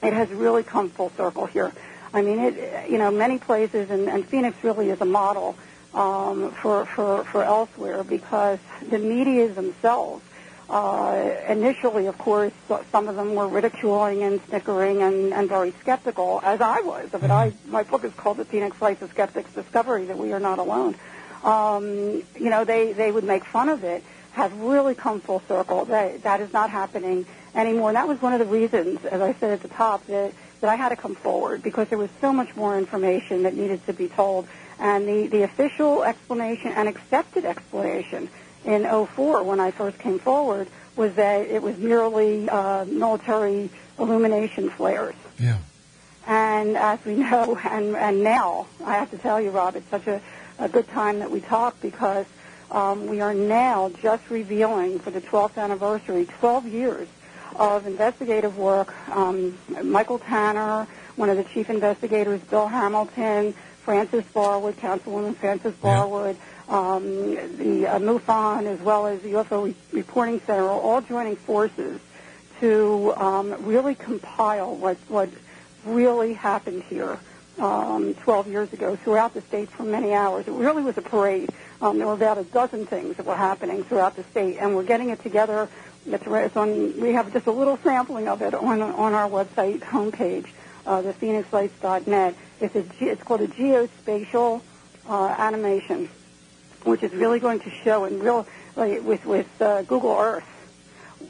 it 0.03 0.15
has 0.15 0.31
really 0.31 0.63
come 0.63 0.89
full 0.89 1.11
circle 1.11 1.45
here. 1.45 1.73
I 2.15 2.23
mean, 2.23 2.39
it, 2.39 2.89
you 2.89 2.97
know, 2.97 3.11
many 3.11 3.39
places, 3.39 3.91
and, 3.91 4.09
and 4.09 4.25
Phoenix 4.25 4.57
really 4.63 4.89
is 4.91 5.01
a 5.01 5.05
model 5.05 5.57
um, 5.93 6.53
for, 6.53 6.87
for, 6.87 7.25
for 7.25 7.43
elsewhere 7.43 8.05
because 8.05 8.61
the 8.89 8.99
media 8.99 9.49
themselves, 9.49 10.23
uh, 10.71 11.35
initially, 11.49 12.07
of 12.07 12.17
course, 12.17 12.53
some 12.93 13.09
of 13.09 13.17
them 13.17 13.35
were 13.35 13.49
ridiculing 13.49 14.23
and 14.23 14.41
snickering 14.49 15.03
and, 15.03 15.35
and 15.35 15.49
very 15.49 15.75
skeptical, 15.81 16.41
as 16.45 16.61
I 16.61 16.81
was. 16.83 17.09
But 17.11 17.31
I, 17.31 17.53
my 17.67 17.83
book 17.83 18.05
is 18.05 18.15
called 18.15 18.37
The 18.37 18.45
Phoenix 18.45 18.81
Lights 18.81 19.03
of 19.03 19.11
Skeptics 19.11 19.53
Discovery, 19.53 20.07
that 20.07 20.17
we 20.17 20.33
are 20.33 20.41
not 20.41 20.59
alone. 20.61 20.95
Um, 21.43 22.23
you 22.39 22.49
know, 22.49 22.65
they, 22.65 22.93
they 22.93 23.11
would 23.11 23.25
make 23.25 23.45
fun 23.45 23.69
of 23.69 23.83
it, 23.83 24.05
have 24.33 24.57
really 24.61 24.95
come 24.95 25.21
full 25.21 25.43
circle. 25.49 25.85
That, 25.87 26.23
that 26.23 26.41
is 26.41 26.53
not 26.53 26.71
happening 26.71 27.27
anymore. 27.57 27.91
And 27.91 27.97
that 27.97 28.09
was 28.09 28.23
one 28.23 28.33
of 28.33 28.39
the 28.39 28.47
reasons, 28.47 29.05
as 29.05 29.21
I 29.21 29.35
said 29.35 29.51
at 29.51 29.63
the 29.63 29.69
top, 29.69 30.07
that, 30.07 30.33
that 30.65 30.71
I 30.71 30.77
had 30.77 30.89
to 30.89 30.97
come 30.97 31.15
forward 31.15 31.63
because 31.63 31.89
there 31.89 31.99
was 31.99 32.09
so 32.23 32.33
much 32.33 32.57
more 32.57 32.79
information 32.79 33.43
that 33.43 33.55
needed 33.55 33.85
to 33.85 33.93
be 33.93 34.09
told. 34.09 34.49
And 34.79 35.07
the, 35.07 35.27
the 35.27 35.43
official 35.43 36.03
explanation 36.03 36.73
and 36.73 36.89
accepted 36.89 37.45
explanation 37.45 38.31
in 38.65 38.85
04 38.85 39.43
when 39.43 39.61
I 39.61 39.73
first 39.73 39.99
came 39.99 40.19
forward 40.19 40.69
was 40.97 41.17
that 41.17 41.49
it 41.49 41.63
was 41.63 41.77
merely 41.77 42.49
uh, 42.49 42.87
military 42.87 43.69
illumination 43.99 44.71
flares. 44.71 45.15
Yeah. 45.39 45.59
And 46.27 46.79
as 46.79 47.05
we 47.05 47.17
know, 47.17 47.61
and, 47.65 47.95
and 47.95 48.25
now, 48.25 48.67
I 48.87 48.95
have 48.95 49.11
to 49.11 49.19
tell 49.19 49.39
you, 49.39 49.51
Rob, 49.51 49.77
it's 49.77 49.91
such 49.91 50.07
a, 50.07 50.23
a 50.59 50.71
good 50.71 50.89
time 50.89 51.19
that 51.19 51.31
we 51.31 51.43
talk 51.43 51.79
because 51.83 52.25
um, 52.71 53.07
we 53.07 53.21
are 53.21 53.35
now 53.35 53.91
just 54.01 54.31
revealing 54.31 54.99
for 54.99 55.11
the 55.11 55.21
12th 55.21 55.59
anniversary, 55.59 56.27
12 56.41 56.67
years 56.69 57.09
of 57.57 57.87
investigative 57.87 58.59
work. 58.59 58.95
Um, 59.11 59.59
Michael 59.83 60.19
Tanner, 60.19 60.87
one 61.17 61.31
of 61.31 61.37
the 61.37 61.45
chief 61.45 61.71
investigators, 61.71 62.41
Bill 62.43 62.67
Hamilton, 62.67 63.55
Frances 63.83 64.25
Barwood, 64.35 64.75
Councilwoman 64.75 65.37
Frances 65.37 65.75
Barwood, 65.75 66.37
um, 66.69 67.35
the 67.59 67.87
uh, 67.87 67.99
MUFON, 67.99 68.67
as 68.67 68.81
well 68.81 69.07
as 69.07 69.21
the 69.21 69.33
UFO 69.33 69.67
Re- 69.67 69.75
Reporting 69.93 70.41
Center, 70.47 70.65
are 70.65 70.81
all 70.81 71.01
joining 71.03 71.37
forces 71.37 72.01
to 72.61 73.13
um, 73.17 73.65
really 73.67 73.95
compile 73.95 74.75
what, 74.75 74.97
what 75.09 75.29
really 75.85 76.33
happened 76.33 76.83
here 76.85 77.19
um, 77.59 78.15
12 78.15 78.49
years 78.49 78.73
ago 78.73 78.97
throughout 78.97 79.35
the 79.35 79.43
state 79.43 79.69
for 79.69 79.85
many 79.85 80.13
hours. 80.13 80.49
It 80.49 80.53
really 80.53 80.83
was 80.83 80.97
a 80.97 81.03
parade. 81.03 81.51
Um, 81.81 81.99
there 81.99 82.07
were 82.07 82.15
about 82.15 82.39
a 82.39 82.45
dozen 82.45 82.87
things 82.87 83.17
that 83.17 83.27
were 83.27 83.37
happening 83.37 83.85
throughout 83.85 84.17
the 84.17 84.25
state, 84.25 84.57
and 84.59 84.75
we're 84.75 84.85
getting 84.85 85.11
it 85.11 85.23
together. 85.23 85.69
It's, 86.07 86.25
it's 86.27 86.57
on, 86.57 87.01
we 87.01 87.13
have 87.13 87.33
just 87.33 87.47
a 87.47 87.53
little 87.53 87.79
sampling 87.79 88.29
of 88.29 88.43
it 88.43 88.55
on, 88.55 88.83
on 88.83 89.15
our 89.15 89.29
website 89.29 89.81
homepage, 89.81 90.47
uh, 90.87 91.03
the 91.03 91.13
phoenixlights.net. 91.13 92.35
It's, 92.61 92.75
a, 92.77 92.85
it's 93.01 93.23
called 93.23 93.41
a 93.41 93.49
geospatial 93.49 94.61
uh, 95.09 95.35
animation, 95.39 96.09
which 96.85 97.03
is 97.03 97.13
really 97.13 97.41
going 97.41 97.61
to 97.61 97.71
show 97.71 98.05
in 98.05 98.21
real, 98.21 98.47
like, 98.77 99.03
with, 99.03 99.25
with 99.25 99.63
uh, 99.63 99.83
Google 99.83 100.17
Earth 100.19 100.45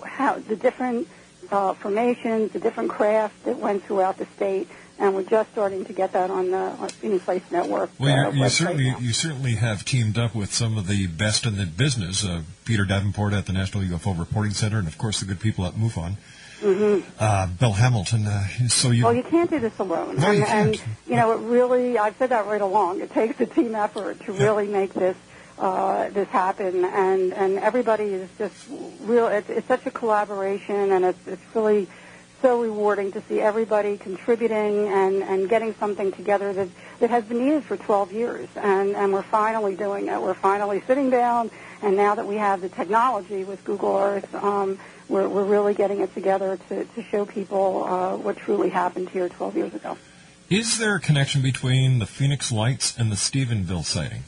how 0.05 0.39
the 0.39 0.57
different 0.57 1.09
uh, 1.51 1.75
formations, 1.75 2.53
the 2.53 2.59
different 2.59 2.91
crafts 2.91 3.37
that 3.45 3.59
went 3.59 3.85
throughout 3.85 4.19
the 4.19 4.27
state, 4.37 4.69
and 4.99 5.15
we're 5.15 5.25
just 5.25 5.51
starting 5.53 5.85
to 5.85 5.93
get 5.93 6.13
that 6.13 6.31
on 6.31 6.51
the 6.51 6.57
on 6.57 6.89
Phoenix 6.89 7.27
Lights 7.27 7.51
Network. 7.51 7.91
Well, 7.99 8.29
uh, 8.29 8.31
you, 8.31 8.49
certainly 8.49 8.91
now. 8.91 8.99
you 8.99 9.13
certainly 9.13 9.55
have 9.57 9.85
teamed 9.85 10.19
up 10.19 10.35
with 10.35 10.53
some 10.53 10.79
of 10.79 10.87
the 10.87 11.07
best 11.07 11.47
in 11.47 11.57
the 11.57 11.67
business. 11.67 12.25
Uh, 12.25 12.43
Peter 12.65 12.85
Davenport 12.85 13.33
at 13.33 13.47
the 13.47 13.53
National 13.53 13.85
UFO 13.85 14.19
Reporting 14.19 14.53
Center, 14.53 14.79
and 14.79 14.89
of 14.89 14.97
course 14.99 15.21
the 15.21 15.27
good 15.27 15.41
people 15.41 15.67
at 15.67 15.75
MUFON. 15.75 16.17
Uh, 17.19 17.47
Bill 17.47 17.73
Hamilton. 17.73 18.27
Uh, 18.27 18.47
so 18.69 18.91
you. 18.91 18.95
Mm-hmm. 18.95 19.05
Well, 19.05 19.15
you 19.15 19.23
can't 19.23 19.51
do 19.51 19.59
this 19.59 19.79
alone. 19.79 20.17
No, 20.17 20.29
and, 20.29 20.39
you 20.39 20.45
can't. 20.45 20.69
and 20.69 20.83
you 21.07 21.17
know, 21.17 21.33
it 21.33 21.41
really, 21.41 21.99
I've 21.99 22.17
said 22.17 22.31
that 22.31 22.47
right 22.47 22.61
along. 22.61 23.01
It 23.01 23.11
takes 23.11 23.41
a 23.41 23.47
team 23.47 23.75
effort 23.75 24.21
to 24.25 24.33
really 24.33 24.67
make 24.69 24.95
this 24.95 25.17
uh, 25.59 26.09
this 26.11 26.29
happen, 26.29 26.85
and 26.85 27.33
and 27.35 27.59
everybody 27.59 28.05
is 28.05 28.31
just 28.39 28.55
real. 29.03 29.27
It's, 29.29 29.51
it's 29.51 29.69
such 29.69 29.85
a 29.87 29.91
collaboration, 29.91 30.93
and 30.93 31.05
it's 31.05 31.27
it's 31.27 31.43
really 31.55 31.89
so 32.45 32.61
rewarding 32.61 33.11
to 33.11 33.23
see 33.23 33.41
everybody 33.41 33.97
contributing 33.97 34.87
and 34.89 35.23
and 35.23 35.49
getting 35.49 35.75
something 35.77 36.13
together 36.13 36.53
that 36.53 36.69
that 37.01 37.09
has 37.09 37.25
been 37.25 37.43
needed 37.43 37.65
for 37.65 37.79
12 37.79 38.13
years, 38.13 38.49
and 38.57 38.95
and 38.95 39.15
we're 39.15 39.23
finally 39.23 39.75
doing 39.75 40.09
it. 40.09 40.21
We're 40.21 40.35
finally 40.35 40.83
sitting 40.87 41.09
down, 41.09 41.51
and 41.81 41.97
now 41.97 42.15
that 42.15 42.27
we 42.27 42.37
have 42.37 42.61
the 42.61 42.69
technology 42.69 43.45
with 43.45 43.65
Google 43.65 43.97
Earth. 43.97 44.35
Um, 44.35 44.79
we're, 45.09 45.29
we're 45.29 45.45
really 45.45 45.75
getting 45.75 46.01
it 46.01 46.15
together 46.15 46.59
to, 46.69 46.85
to 46.85 47.03
show 47.03 47.27
people 47.27 47.85
uh, 47.85 48.17
what 48.17 48.39
truly 48.39 48.71
happened 48.71 49.11
here 49.11 49.29
12 49.29 49.57
years 49.57 49.75
ago. 49.75 49.99
Is 50.49 50.79
there 50.79 50.95
a 50.95 51.01
connection 51.01 51.43
between 51.43 51.99
the 51.99 52.07
Phoenix 52.07 52.51
Lights 52.51 52.99
and 52.99 53.13
the 53.13 53.17
Stephenville 53.17 53.85
sighting? 53.85 54.23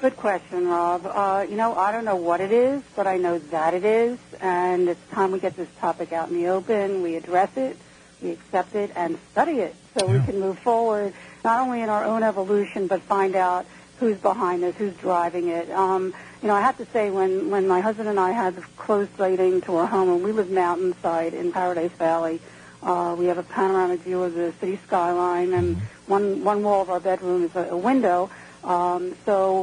Good 0.00 0.16
question, 0.16 0.66
Rob. 0.66 1.06
Uh, 1.06 1.46
you 1.48 1.56
know, 1.56 1.74
I 1.76 1.92
don't 1.92 2.04
know 2.04 2.16
what 2.16 2.40
it 2.40 2.50
is, 2.50 2.82
but 2.96 3.06
I 3.06 3.16
know 3.16 3.38
that 3.38 3.74
it 3.74 3.84
is, 3.84 4.18
and 4.40 4.88
it's 4.88 5.00
time 5.12 5.30
we 5.30 5.38
get 5.38 5.56
this 5.56 5.68
topic 5.78 6.12
out 6.12 6.28
in 6.28 6.34
the 6.34 6.48
open. 6.48 7.02
We 7.02 7.16
address 7.16 7.56
it, 7.56 7.76
we 8.20 8.30
accept 8.30 8.74
it, 8.74 8.90
and 8.96 9.18
study 9.32 9.60
it 9.60 9.74
so 9.96 10.06
we 10.06 10.20
can 10.24 10.40
move 10.40 10.58
forward, 10.58 11.14
not 11.44 11.60
only 11.60 11.80
in 11.80 11.88
our 11.88 12.04
own 12.04 12.22
evolution, 12.22 12.86
but 12.86 13.02
find 13.02 13.36
out 13.36 13.66
who's 14.00 14.18
behind 14.18 14.62
this, 14.62 14.74
who's 14.76 14.94
driving 14.94 15.48
it. 15.48 15.70
Um, 15.70 16.12
you 16.44 16.48
know, 16.48 16.56
I 16.56 16.60
have 16.60 16.76
to 16.76 16.84
say, 16.84 17.10
when, 17.10 17.48
when 17.48 17.66
my 17.66 17.80
husband 17.80 18.06
and 18.06 18.20
I 18.20 18.32
had 18.32 18.54
the 18.54 18.60
close 18.76 19.08
lighting 19.16 19.62
to 19.62 19.76
our 19.76 19.86
home, 19.86 20.10
and 20.10 20.22
we 20.22 20.30
live 20.30 20.50
mountainside 20.50 21.32
in 21.32 21.52
Paradise 21.52 21.92
Valley, 21.92 22.38
uh, 22.82 23.16
we 23.18 23.24
have 23.28 23.38
a 23.38 23.42
panoramic 23.42 24.00
view 24.00 24.22
of 24.22 24.34
the 24.34 24.52
city 24.60 24.78
skyline, 24.86 25.54
and 25.54 25.78
one, 26.06 26.44
one 26.44 26.62
wall 26.62 26.82
of 26.82 26.90
our 26.90 27.00
bedroom 27.00 27.44
is 27.44 27.56
a, 27.56 27.70
a 27.70 27.76
window. 27.78 28.28
Um, 28.62 29.14
so 29.24 29.62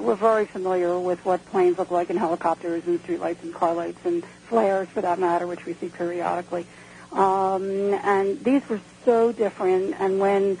we're 0.00 0.14
very 0.14 0.46
familiar 0.46 0.98
with 0.98 1.22
what 1.26 1.44
planes 1.50 1.76
look 1.76 1.90
like 1.90 2.08
and 2.08 2.18
helicopters 2.18 2.86
and 2.86 3.02
streetlights 3.04 3.42
and 3.42 3.52
car 3.52 3.74
lights 3.74 4.00
and 4.06 4.24
flares 4.48 4.88
for 4.88 5.02
that 5.02 5.18
matter, 5.18 5.46
which 5.46 5.66
we 5.66 5.74
see 5.74 5.90
periodically. 5.90 6.66
Um, 7.12 7.92
and 7.92 8.42
these 8.42 8.66
were 8.70 8.80
so 9.04 9.32
different. 9.32 9.96
And 10.00 10.18
when, 10.18 10.56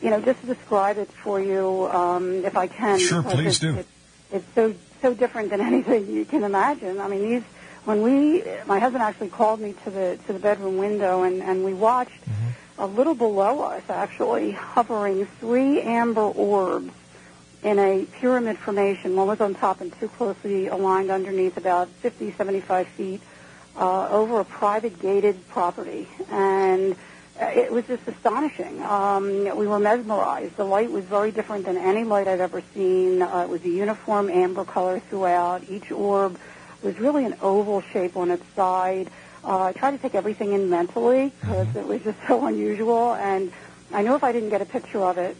you 0.00 0.08
know, 0.08 0.22
just 0.22 0.40
to 0.40 0.46
describe 0.46 0.96
it 0.96 1.12
for 1.12 1.38
you, 1.38 1.88
um, 1.88 2.46
if 2.46 2.56
I 2.56 2.68
can. 2.68 2.98
Sure, 2.98 3.22
please 3.22 3.58
do. 3.58 3.76
It, 3.76 3.86
it's 4.32 4.46
so 4.54 4.74
so 5.00 5.14
different 5.14 5.50
than 5.50 5.60
anything 5.72 6.08
you 6.08 6.24
can 6.24 6.44
imagine. 6.44 7.00
I 7.00 7.08
mean, 7.08 7.22
these 7.22 7.42
when 7.84 8.02
we, 8.02 8.44
my 8.66 8.78
husband 8.78 9.02
actually 9.02 9.30
called 9.30 9.60
me 9.60 9.74
to 9.84 9.90
the 9.90 10.18
to 10.26 10.32
the 10.32 10.38
bedroom 10.38 10.76
window, 10.76 11.22
and 11.22 11.42
and 11.42 11.64
we 11.64 11.74
watched 11.74 12.20
a 12.78 12.86
little 12.86 13.14
below 13.14 13.62
us, 13.62 13.82
actually, 13.88 14.52
hovering 14.52 15.26
three 15.40 15.80
amber 15.80 16.20
orbs 16.20 16.92
in 17.62 17.78
a 17.78 18.04
pyramid 18.20 18.56
formation. 18.58 19.16
One 19.16 19.26
was 19.26 19.40
on 19.40 19.54
top 19.54 19.80
and 19.80 19.92
two 19.98 20.08
closely 20.08 20.68
aligned 20.68 21.10
underneath, 21.10 21.56
about 21.56 21.88
50, 21.88 22.32
75 22.32 22.86
feet, 22.88 23.20
uh, 23.76 24.08
over 24.10 24.38
a 24.38 24.44
private 24.44 25.00
gated 25.00 25.48
property. 25.48 26.06
And 26.30 26.94
it 27.40 27.72
was 27.72 27.86
just 27.86 28.06
astonishing. 28.08 28.82
Um, 28.82 29.56
we 29.56 29.66
were 29.66 29.78
mesmerized. 29.78 30.56
The 30.56 30.64
light 30.64 30.90
was 30.90 31.04
very 31.04 31.30
different 31.30 31.66
than 31.66 31.76
any 31.76 32.04
light 32.04 32.26
I'd 32.28 32.40
ever 32.40 32.62
seen. 32.74 33.22
Uh, 33.22 33.40
it 33.40 33.48
was 33.48 33.64
a 33.64 33.68
uniform 33.68 34.28
amber 34.28 34.64
color 34.64 35.00
throughout. 35.00 35.62
Each 35.68 35.90
orb 35.90 36.38
was 36.82 36.98
really 36.98 37.24
an 37.24 37.36
oval 37.40 37.80
shape 37.80 38.16
on 38.16 38.30
its 38.30 38.44
side. 38.54 39.10
Uh, 39.44 39.64
I 39.64 39.72
tried 39.72 39.92
to 39.92 39.98
take 39.98 40.14
everything 40.14 40.52
in 40.52 40.68
mentally 40.68 41.32
because 41.40 41.74
it 41.76 41.86
was 41.86 42.02
just 42.02 42.18
so 42.28 42.44
unusual, 42.46 43.14
and 43.14 43.52
I 43.92 44.02
knew 44.02 44.14
if 44.14 44.24
I 44.24 44.32
didn't 44.32 44.50
get 44.50 44.60
a 44.60 44.66
picture 44.66 45.02
of 45.02 45.18
it, 45.18 45.36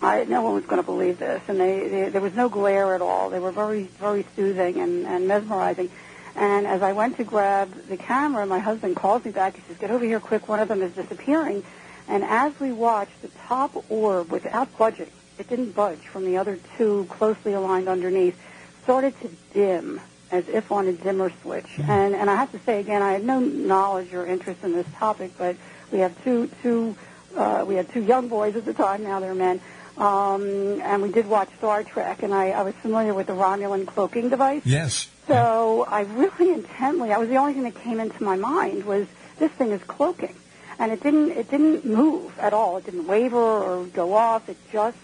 I, 0.00 0.24
no 0.24 0.42
one 0.42 0.54
was 0.54 0.64
going 0.64 0.80
to 0.80 0.86
believe 0.86 1.18
this. 1.18 1.42
And 1.46 1.60
they, 1.60 1.88
they, 1.88 2.08
there 2.08 2.20
was 2.20 2.34
no 2.34 2.48
glare 2.48 2.94
at 2.94 3.02
all. 3.02 3.30
They 3.30 3.38
were 3.38 3.52
very, 3.52 3.84
very 3.84 4.26
soothing 4.34 4.80
and, 4.80 5.06
and 5.06 5.28
mesmerizing. 5.28 5.90
And 6.36 6.66
as 6.66 6.82
I 6.82 6.92
went 6.92 7.16
to 7.18 7.24
grab 7.24 7.72
the 7.88 7.96
camera, 7.96 8.46
my 8.46 8.58
husband 8.58 8.96
calls 8.96 9.24
me 9.24 9.30
back. 9.30 9.56
He 9.56 9.62
says, 9.68 9.76
"Get 9.78 9.90
over 9.90 10.04
here 10.04 10.20
quick! 10.20 10.48
One 10.48 10.60
of 10.60 10.68
them 10.68 10.82
is 10.82 10.92
disappearing." 10.92 11.62
And 12.08 12.24
as 12.24 12.58
we 12.58 12.72
watched, 12.72 13.22
the 13.22 13.28
top 13.46 13.84
orb, 13.90 14.30
without 14.30 14.76
budging, 14.76 15.10
it 15.38 15.48
didn't 15.48 15.72
budge 15.72 16.00
from 16.00 16.24
the 16.24 16.36
other 16.36 16.58
two 16.76 17.06
closely 17.10 17.52
aligned 17.52 17.88
underneath, 17.88 18.38
started 18.82 19.18
to 19.20 19.30
dim 19.52 20.00
as 20.30 20.48
if 20.48 20.72
on 20.72 20.86
a 20.86 20.92
dimmer 20.92 21.30
switch. 21.42 21.78
And 21.78 22.14
and 22.14 22.30
I 22.30 22.36
have 22.36 22.50
to 22.52 22.58
say 22.60 22.80
again, 22.80 23.02
I 23.02 23.12
had 23.12 23.24
no 23.24 23.38
knowledge 23.38 24.12
or 24.14 24.26
interest 24.26 24.64
in 24.64 24.72
this 24.72 24.86
topic, 24.96 25.32
but 25.38 25.56
we 25.92 25.98
have 25.98 26.22
two 26.24 26.50
two 26.62 26.96
uh, 27.36 27.64
we 27.66 27.76
had 27.76 27.90
two 27.92 28.02
young 28.02 28.28
boys 28.28 28.56
at 28.56 28.64
the 28.64 28.74
time. 28.74 29.04
Now 29.04 29.20
they're 29.20 29.34
men. 29.34 29.60
Um, 29.96 30.80
and 30.80 31.02
we 31.02 31.12
did 31.12 31.28
watch 31.28 31.48
Star 31.58 31.82
Trek, 31.82 32.22
and 32.22 32.32
I, 32.32 32.50
I 32.50 32.62
was 32.62 32.74
familiar 32.76 33.12
with 33.12 33.26
the 33.26 33.34
Romulan 33.34 33.86
cloaking 33.86 34.30
device. 34.30 34.62
Yes. 34.64 35.08
So 35.28 35.86
I 35.88 36.02
really 36.02 36.52
intently, 36.52 37.12
I 37.12 37.18
was 37.18 37.28
the 37.28 37.36
only 37.36 37.52
thing 37.52 37.64
that 37.64 37.76
came 37.76 38.00
into 38.00 38.22
my 38.22 38.36
mind 38.36 38.84
was 38.84 39.06
this 39.38 39.52
thing 39.52 39.70
is 39.70 39.82
cloaking, 39.84 40.34
and 40.78 40.92
it 40.92 41.02
didn't, 41.02 41.32
it 41.32 41.50
didn't 41.50 41.84
move 41.84 42.38
at 42.38 42.52
all. 42.52 42.78
It 42.78 42.86
didn't 42.86 43.06
waver 43.06 43.36
or 43.36 43.84
go 43.84 44.14
off. 44.14 44.48
It 44.48 44.56
just 44.72 44.96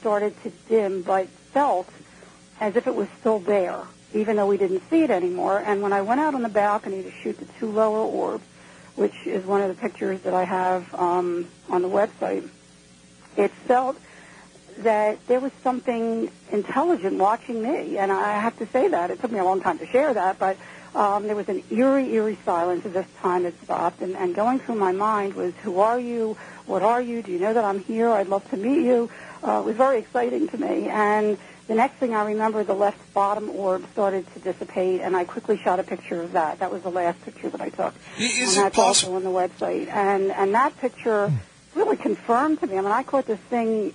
started 0.00 0.34
to 0.42 0.50
dim, 0.68 1.02
but 1.02 1.28
felt 1.28 1.88
as 2.60 2.76
if 2.76 2.86
it 2.86 2.94
was 2.94 3.08
still 3.20 3.38
there, 3.38 3.82
even 4.14 4.36
though 4.36 4.46
we 4.46 4.56
didn't 4.56 4.82
see 4.88 5.02
it 5.02 5.10
anymore. 5.10 5.62
And 5.64 5.82
when 5.82 5.92
I 5.92 6.00
went 6.00 6.20
out 6.20 6.34
on 6.34 6.42
the 6.42 6.48
balcony 6.48 7.02
to 7.02 7.10
shoot 7.10 7.38
the 7.38 7.46
two 7.58 7.70
lower 7.70 7.98
orbs, 7.98 8.44
which 8.96 9.26
is 9.26 9.44
one 9.44 9.60
of 9.60 9.68
the 9.68 9.80
pictures 9.80 10.20
that 10.22 10.34
I 10.34 10.44
have 10.44 10.94
um, 10.94 11.46
on 11.68 11.82
the 11.82 11.88
website, 11.88 12.48
it 13.36 13.50
felt 13.66 13.96
that 14.84 15.24
there 15.26 15.40
was 15.40 15.52
something 15.62 16.30
intelligent 16.50 17.18
watching 17.18 17.62
me, 17.62 17.98
and 17.98 18.10
I 18.12 18.32
have 18.40 18.58
to 18.58 18.66
say 18.66 18.88
that 18.88 19.10
it 19.10 19.20
took 19.20 19.30
me 19.32 19.38
a 19.38 19.44
long 19.44 19.60
time 19.60 19.78
to 19.78 19.86
share 19.86 20.12
that, 20.14 20.38
but 20.38 20.56
um, 20.94 21.24
there 21.26 21.36
was 21.36 21.48
an 21.48 21.62
eerie, 21.70 22.12
eerie 22.14 22.38
silence 22.44 22.84
as 22.86 22.94
if 22.96 23.20
time 23.20 23.44
had 23.44 23.54
stopped, 23.62 24.00
and, 24.02 24.16
and 24.16 24.34
going 24.34 24.58
through 24.58 24.74
my 24.76 24.92
mind 24.92 25.34
was, 25.34 25.54
"Who 25.62 25.80
are 25.80 26.00
you? 26.00 26.36
What 26.66 26.82
are 26.82 27.00
you? 27.00 27.22
Do 27.22 27.30
you 27.32 27.38
know 27.38 27.54
that 27.54 27.64
I'm 27.64 27.80
here? 27.80 28.08
I'd 28.10 28.28
love 28.28 28.48
to 28.50 28.56
meet 28.56 28.84
you." 28.84 29.08
Uh, 29.46 29.60
it 29.60 29.64
was 29.64 29.76
very 29.76 29.98
exciting 30.00 30.48
to 30.48 30.58
me, 30.58 30.88
and 30.88 31.38
the 31.68 31.74
next 31.76 31.94
thing 31.98 32.12
I 32.14 32.24
remember, 32.26 32.64
the 32.64 32.74
left 32.74 32.98
bottom 33.14 33.48
orb 33.50 33.84
started 33.92 34.26
to 34.34 34.40
dissipate, 34.40 35.00
and 35.00 35.16
I 35.16 35.24
quickly 35.24 35.56
shot 35.58 35.78
a 35.78 35.84
picture 35.84 36.20
of 36.20 36.32
that. 36.32 36.58
That 36.58 36.72
was 36.72 36.82
the 36.82 36.90
last 36.90 37.24
picture 37.24 37.48
that 37.50 37.60
I 37.60 37.68
took, 37.70 37.94
Is 38.18 38.56
and 38.56 38.66
it 38.66 38.74
that's 38.74 38.76
possible? 38.76 39.14
also 39.14 39.16
on 39.16 39.22
the 39.22 39.30
website. 39.30 39.86
And 39.88 40.32
and 40.32 40.54
that 40.54 40.76
picture 40.80 41.32
really 41.76 41.96
confirmed 41.96 42.58
to 42.60 42.66
me. 42.66 42.76
I 42.76 42.80
mean, 42.80 42.90
I 42.90 43.04
caught 43.04 43.26
this 43.26 43.38
thing 43.48 43.92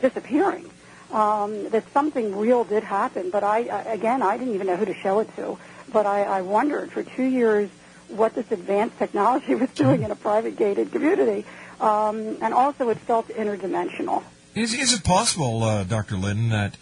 disappearing. 0.00 0.70
Um, 1.12 1.68
that 1.70 1.84
something 1.92 2.36
real 2.36 2.64
did 2.64 2.82
happen, 2.82 3.30
but 3.30 3.44
I, 3.44 3.58
again, 3.92 4.22
I 4.22 4.36
didn't 4.38 4.54
even 4.54 4.66
know 4.66 4.76
who 4.76 4.86
to 4.86 4.94
show 4.94 5.20
it 5.20 5.34
to. 5.36 5.56
But 5.92 6.04
I, 6.04 6.24
I 6.24 6.42
wondered 6.42 6.90
for 6.90 7.04
two 7.04 7.22
years 7.24 7.70
what 8.08 8.34
this 8.34 8.50
advanced 8.50 8.98
technology 8.98 9.54
was 9.62 9.70
doing 9.70 10.02
in 10.02 10.10
a 10.10 10.16
private 10.16 10.56
gated 10.56 10.90
community, 10.90 11.44
um, 11.80 12.38
and 12.42 12.52
also 12.52 12.88
it 12.88 12.98
felt 12.98 13.28
interdimensional. 13.28 14.24
Is, 14.56 14.74
is 14.74 14.92
it 14.94 15.04
possible, 15.04 15.62
uh, 15.62 15.84
Dr. 15.84 16.16
Lynne, 16.16 16.48
that 16.48 16.76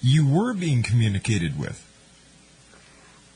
you 0.00 0.26
were 0.26 0.52
being 0.52 0.82
communicated 0.82 1.58
with? 1.58 1.84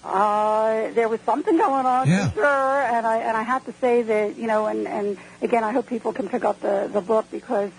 Uh, 0.05 0.91
there 0.95 1.09
was 1.09 1.21
something 1.21 1.57
going 1.57 1.87
on 1.87 2.09
Yeah. 2.09 2.29
for 2.31 2.35
sure, 2.41 2.83
and 2.83 3.07
I 3.07 3.19
and 3.19 3.37
I 3.37 3.43
have 3.43 3.65
to 3.67 3.73
say 3.81 4.03
that 4.03 4.37
you 4.37 4.49
know, 4.49 4.67
and 4.67 4.89
and 4.89 5.17
again, 5.43 5.63
I 5.63 5.71
hope 5.71 5.87
people 5.87 6.13
can 6.13 6.29
pick 6.29 6.45
up 6.45 6.61
the 6.61 6.91
the 6.93 7.01
book 7.01 7.27
because 7.31 7.71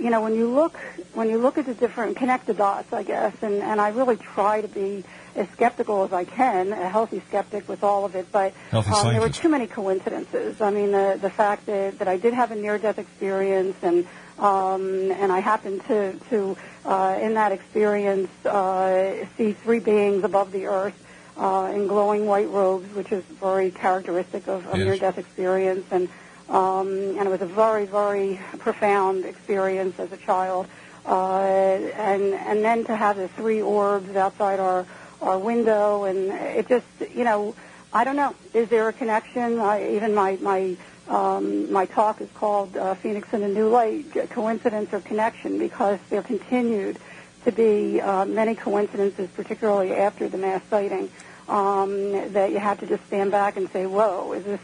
you 0.00 0.10
know 0.10 0.20
when 0.20 0.34
you 0.34 0.52
look 0.52 0.76
when 1.14 1.28
you 1.30 1.38
look 1.38 1.58
at 1.58 1.66
the 1.66 1.74
different 1.74 2.16
connect 2.16 2.46
the 2.46 2.54
dots, 2.54 2.92
I 2.92 3.02
guess, 3.02 3.34
and 3.42 3.54
and 3.62 3.80
I 3.80 3.88
really 3.90 4.16
try 4.16 4.60
to 4.60 4.68
be 4.68 5.04
as 5.36 5.48
skeptical 5.50 6.04
as 6.04 6.12
I 6.12 6.24
can, 6.24 6.72
a 6.72 6.88
healthy 6.88 7.20
skeptic 7.28 7.68
with 7.68 7.82
all 7.82 8.04
of 8.04 8.14
it, 8.14 8.30
but 8.30 8.52
um, 8.72 8.84
there 9.12 9.20
were 9.20 9.28
too 9.30 9.48
many 9.48 9.66
coincidences. 9.66 10.60
I 10.60 10.70
mean, 10.70 10.92
the 10.92 11.18
the 11.20 11.30
fact 11.30 11.66
that 11.66 11.98
that 11.98 12.08
I 12.08 12.16
did 12.18 12.34
have 12.34 12.50
a 12.50 12.56
near 12.56 12.78
death 12.78 12.98
experience 12.98 13.76
and. 13.82 14.06
Um, 14.36 15.12
and 15.12 15.30
I 15.30 15.38
happened 15.38 15.84
to, 15.86 16.18
to 16.30 16.56
uh, 16.84 17.16
in 17.22 17.34
that 17.34 17.52
experience, 17.52 18.28
uh, 18.44 19.26
see 19.38 19.52
three 19.52 19.78
beings 19.78 20.24
above 20.24 20.50
the 20.50 20.66
earth 20.66 21.00
uh, 21.36 21.70
in 21.72 21.86
glowing 21.86 22.26
white 22.26 22.48
robes, 22.48 22.92
which 22.96 23.12
is 23.12 23.22
very 23.40 23.70
characteristic 23.70 24.48
of 24.48 24.66
a 24.74 24.76
Yes. 24.76 24.86
near-death 24.86 25.18
experience, 25.18 25.86
and 25.92 26.08
um, 26.48 26.88
and 26.88 27.20
it 27.20 27.28
was 27.28 27.42
a 27.42 27.46
very, 27.46 27.86
very 27.86 28.38
profound 28.58 29.24
experience 29.24 29.98
as 29.98 30.12
a 30.12 30.16
child. 30.16 30.66
Uh, 31.06 31.42
and 31.42 32.32
and 32.32 32.64
then 32.64 32.84
to 32.84 32.96
have 32.96 33.16
the 33.16 33.28
three 33.28 33.60
orbs 33.60 34.16
outside 34.16 34.58
our 34.58 34.86
our 35.20 35.38
window, 35.38 36.04
and 36.04 36.30
it 36.30 36.66
just, 36.68 36.86
you 37.14 37.24
know, 37.24 37.54
I 37.92 38.04
don't 38.04 38.16
know. 38.16 38.34
Is 38.54 38.68
there 38.70 38.88
a 38.88 38.92
connection? 38.92 39.60
I, 39.60 39.96
even 39.96 40.14
my 40.14 40.38
my 40.40 40.76
um, 41.08 41.70
my 41.70 41.84
talk 41.84 42.20
is 42.22 42.28
called 42.34 42.76
uh, 42.76 42.94
Phoenix 42.94 43.32
in 43.34 43.42
a 43.42 43.48
New 43.48 43.68
Light: 43.68 44.30
Coincidence 44.30 44.92
or 44.92 45.00
Connection, 45.00 45.58
because 45.58 45.98
there 46.08 46.22
continued 46.22 46.98
to 47.44 47.52
be 47.52 48.00
uh, 48.00 48.24
many 48.24 48.54
coincidences, 48.54 49.28
particularly 49.36 49.92
after 49.92 50.30
the 50.30 50.38
mass 50.38 50.62
sighting, 50.70 51.10
um, 51.48 52.32
that 52.32 52.50
you 52.50 52.58
have 52.58 52.80
to 52.80 52.86
just 52.86 53.06
stand 53.06 53.30
back 53.30 53.58
and 53.58 53.68
say, 53.70 53.84
"Whoa, 53.84 54.32
is 54.32 54.44
this 54.44 54.60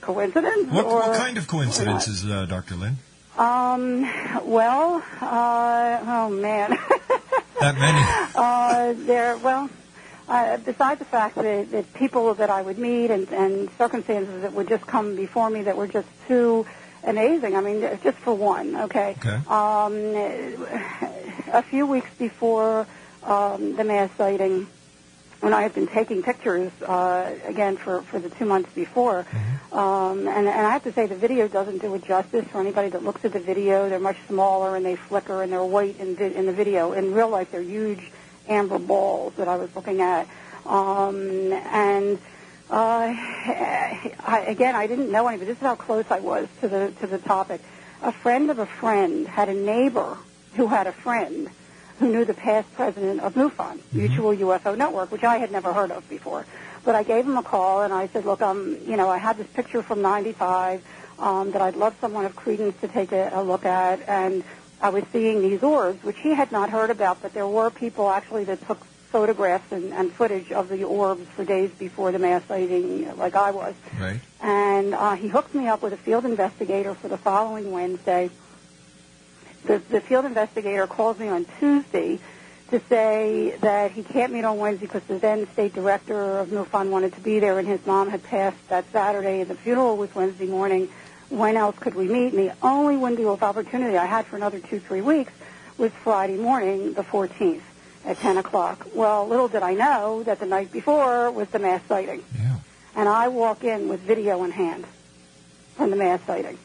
coincidence?" 0.00 0.70
What, 0.70 0.86
what 0.86 1.16
kind 1.16 1.36
of 1.38 1.44
or 1.44 1.46
not?" 1.46 1.64
coincidences, 1.64 2.24
uh, 2.24 2.46
Dr. 2.46 2.76
Lynne? 2.76 2.96
Um, 3.38 4.02
well, 4.44 5.02
uh, 5.20 6.00
oh 6.02 6.30
man. 6.30 6.76
That 7.60 7.76
many. 7.76 7.98
uh, 8.36 8.94
there, 9.04 9.36
well, 9.36 9.68
uh, 10.28 10.58
besides 10.58 11.00
the 11.00 11.04
fact 11.04 11.34
that, 11.34 11.72
that 11.72 11.92
people 11.94 12.32
that 12.34 12.50
I 12.50 12.62
would 12.62 12.78
meet 12.78 13.10
and, 13.10 13.28
and 13.30 13.68
circumstances 13.76 14.42
that 14.42 14.52
would 14.52 14.68
just 14.68 14.86
come 14.86 15.16
before 15.16 15.50
me 15.50 15.62
that 15.62 15.76
were 15.76 15.88
just 15.88 16.06
too 16.28 16.66
amazing. 17.02 17.56
I 17.56 17.60
mean, 17.60 17.80
just 18.04 18.18
for 18.18 18.32
one, 18.32 18.76
okay. 18.76 19.16
Okay. 19.18 19.40
Um, 19.48 19.94
a 21.52 21.64
few 21.68 21.86
weeks 21.86 22.10
before 22.16 22.86
um, 23.24 23.74
the 23.74 23.82
mass 23.82 24.10
sighting, 24.16 24.68
when 25.40 25.52
I 25.54 25.62
had 25.62 25.74
been 25.74 25.86
taking 25.86 26.22
pictures 26.22 26.70
uh, 26.82 27.32
again 27.44 27.76
for, 27.76 28.02
for 28.02 28.18
the 28.18 28.28
two 28.30 28.44
months 28.44 28.72
before, 28.74 29.24
um, 29.72 30.26
and, 30.26 30.48
and 30.48 30.66
I 30.66 30.70
have 30.72 30.82
to 30.84 30.92
say 30.92 31.06
the 31.06 31.14
video 31.16 31.46
doesn't 31.48 31.78
do 31.78 31.94
it 31.94 32.04
justice 32.04 32.44
for 32.48 32.60
anybody 32.60 32.88
that 32.90 33.04
looks 33.04 33.24
at 33.24 33.32
the 33.32 33.40
video. 33.40 33.88
They're 33.88 34.00
much 34.00 34.16
smaller 34.26 34.74
and 34.76 34.84
they 34.84 34.96
flicker 34.96 35.42
and 35.42 35.52
they're 35.52 35.62
white 35.64 35.98
in, 36.00 36.16
vi- 36.16 36.34
in 36.34 36.46
the 36.46 36.52
video. 36.52 36.92
In 36.92 37.14
real 37.14 37.28
life, 37.28 37.52
they're 37.52 37.62
huge 37.62 38.10
amber 38.48 38.78
balls 38.78 39.34
that 39.36 39.46
I 39.48 39.56
was 39.56 39.74
looking 39.76 40.00
at, 40.00 40.26
um, 40.66 41.52
and. 41.52 42.18
Uh, 42.70 43.14
I, 43.16 44.44
again, 44.46 44.74
I 44.74 44.86
didn't 44.86 45.10
know 45.10 45.26
anybody. 45.26 45.46
This 45.50 45.56
is 45.56 45.62
how 45.62 45.74
close 45.74 46.04
I 46.10 46.20
was 46.20 46.48
to 46.60 46.68
the 46.68 46.92
to 47.00 47.06
the 47.06 47.16
topic. 47.16 47.62
A 48.02 48.12
friend 48.12 48.50
of 48.50 48.58
a 48.58 48.66
friend 48.66 49.26
had 49.26 49.48
a 49.48 49.54
neighbor 49.54 50.18
who 50.54 50.66
had 50.66 50.86
a 50.86 50.92
friend 50.92 51.48
who 51.98 52.08
knew 52.08 52.24
the 52.24 52.34
past 52.34 52.72
president 52.74 53.20
of 53.20 53.34
MUFON, 53.34 53.80
Mutual 53.92 54.34
UFO 54.34 54.76
Network, 54.76 55.10
which 55.10 55.24
I 55.24 55.38
had 55.38 55.50
never 55.50 55.72
heard 55.72 55.90
of 55.90 56.08
before. 56.08 56.46
But 56.84 56.94
I 56.94 57.02
gave 57.02 57.26
him 57.26 57.36
a 57.36 57.42
call 57.42 57.82
and 57.82 57.92
I 57.92 58.06
said, 58.08 58.24
look, 58.24 58.40
um, 58.40 58.76
you 58.86 58.96
know, 58.96 59.08
I 59.08 59.18
had 59.18 59.36
this 59.36 59.48
picture 59.48 59.82
from 59.82 60.00
'95 60.00 60.84
um, 61.18 61.50
that 61.50 61.62
I'd 61.62 61.76
love 61.76 61.96
someone 62.00 62.24
of 62.24 62.36
credence 62.36 62.80
to 62.80 62.88
take 62.88 63.12
a, 63.12 63.30
a 63.34 63.42
look 63.42 63.64
at, 63.64 64.08
and 64.08 64.44
I 64.80 64.90
was 64.90 65.04
seeing 65.12 65.40
these 65.40 65.62
orbs, 65.62 66.02
which 66.04 66.18
he 66.18 66.34
had 66.34 66.52
not 66.52 66.70
heard 66.70 66.90
about, 66.90 67.20
but 67.20 67.34
there 67.34 67.46
were 67.46 67.70
people 67.70 68.08
actually 68.08 68.44
that 68.44 68.64
took 68.66 68.78
photographs 69.10 69.72
and, 69.72 69.92
and 69.92 70.12
footage 70.12 70.52
of 70.52 70.68
the 70.68 70.84
orbs 70.84 71.26
for 71.34 71.44
days 71.44 71.70
before 71.78 72.12
the 72.12 72.18
mass 72.18 72.44
sighting, 72.44 73.16
like 73.16 73.34
I 73.34 73.50
was. 73.50 73.74
Right. 73.98 74.20
And 74.40 74.94
uh, 74.94 75.14
he 75.14 75.28
hooked 75.28 75.54
me 75.54 75.66
up 75.66 75.82
with 75.82 75.94
a 75.94 75.96
field 75.96 76.24
investigator 76.24 76.94
for 76.94 77.08
the 77.08 77.18
following 77.18 77.72
Wednesday. 77.72 78.30
The, 79.68 79.82
the 79.90 80.00
field 80.00 80.24
investigator 80.24 80.86
calls 80.86 81.18
me 81.18 81.28
on 81.28 81.44
Tuesday 81.60 82.18
to 82.70 82.80
say 82.88 83.54
that 83.60 83.90
he 83.90 84.02
can't 84.02 84.32
meet 84.32 84.44
on 84.46 84.56
Wednesday 84.56 84.86
because 84.86 85.02
the 85.02 85.18
then 85.18 85.46
state 85.52 85.74
director 85.74 86.38
of 86.38 86.48
MUFON 86.48 86.88
wanted 86.88 87.12
to 87.12 87.20
be 87.20 87.38
there 87.38 87.58
and 87.58 87.68
his 87.68 87.84
mom 87.84 88.08
had 88.08 88.22
passed 88.24 88.56
that 88.70 88.90
Saturday 88.92 89.42
and 89.42 89.50
the 89.50 89.54
funeral 89.54 89.98
was 89.98 90.14
Wednesday 90.14 90.46
morning. 90.46 90.88
When 91.28 91.58
else 91.58 91.78
could 91.78 91.94
we 91.94 92.08
meet? 92.08 92.32
And 92.32 92.48
the 92.48 92.54
only 92.62 92.96
window 92.96 93.30
of 93.30 93.42
opportunity 93.42 93.98
I 93.98 94.06
had 94.06 94.24
for 94.24 94.36
another 94.36 94.58
two, 94.58 94.80
three 94.80 95.02
weeks 95.02 95.34
was 95.76 95.92
Friday 96.02 96.38
morning, 96.38 96.94
the 96.94 97.04
14th 97.04 97.60
at 98.06 98.16
10 98.16 98.38
o'clock. 98.38 98.86
Well, 98.94 99.28
little 99.28 99.48
did 99.48 99.62
I 99.62 99.74
know 99.74 100.22
that 100.22 100.40
the 100.40 100.46
night 100.46 100.72
before 100.72 101.30
was 101.30 101.46
the 101.48 101.58
mass 101.58 101.82
sighting. 101.86 102.24
Yeah. 102.34 102.56
And 102.96 103.06
I 103.06 103.28
walk 103.28 103.64
in 103.64 103.88
with 103.88 104.00
video 104.00 104.44
in 104.44 104.50
hand 104.50 104.86
from 105.76 105.90
the 105.90 105.96
mass 105.96 106.22
sighting 106.26 106.56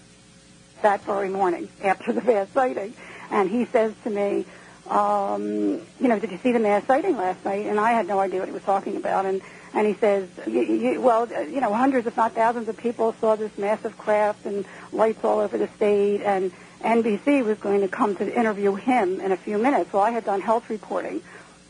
that 0.83 1.03
very 1.03 1.29
morning 1.29 1.67
after 1.83 2.13
the 2.13 2.21
mass 2.21 2.47
sighting. 2.53 2.93
And 3.31 3.49
he 3.49 3.65
says 3.65 3.93
to 4.03 4.09
me, 4.09 4.45
um, 4.89 5.81
you 5.99 6.07
know, 6.07 6.19
did 6.19 6.31
you 6.31 6.37
see 6.37 6.51
the 6.51 6.59
mass 6.59 6.85
sighting 6.85 7.17
last 7.17 7.43
night? 7.45 7.65
And 7.65 7.79
I 7.79 7.91
had 7.91 8.07
no 8.07 8.19
idea 8.19 8.39
what 8.39 8.47
he 8.49 8.53
was 8.53 8.63
talking 8.63 8.95
about. 8.97 9.25
And, 9.25 9.41
and 9.73 9.87
he 9.87 9.93
says, 9.95 10.29
y 10.45 10.65
y 10.93 10.97
well, 10.97 11.23
uh, 11.35 11.39
you 11.41 11.61
know, 11.61 11.73
hundreds 11.73 12.05
if 12.05 12.15
not 12.17 12.33
thousands 12.33 12.67
of 12.67 12.77
people 12.77 13.15
saw 13.19 13.35
this 13.35 13.57
massive 13.57 13.97
craft 13.97 14.45
and 14.45 14.65
lights 14.91 15.23
all 15.23 15.39
over 15.39 15.57
the 15.57 15.67
state. 15.75 16.21
And 16.21 16.51
NBC 16.81 17.43
was 17.43 17.57
going 17.59 17.81
to 17.81 17.87
come 17.87 18.15
to 18.17 18.39
interview 18.39 18.75
him 18.75 19.19
in 19.21 19.31
a 19.31 19.37
few 19.37 19.57
minutes. 19.57 19.91
Well, 19.93 20.03
I 20.03 20.11
had 20.11 20.25
done 20.25 20.41
health 20.41 20.69
reporting 20.69 21.21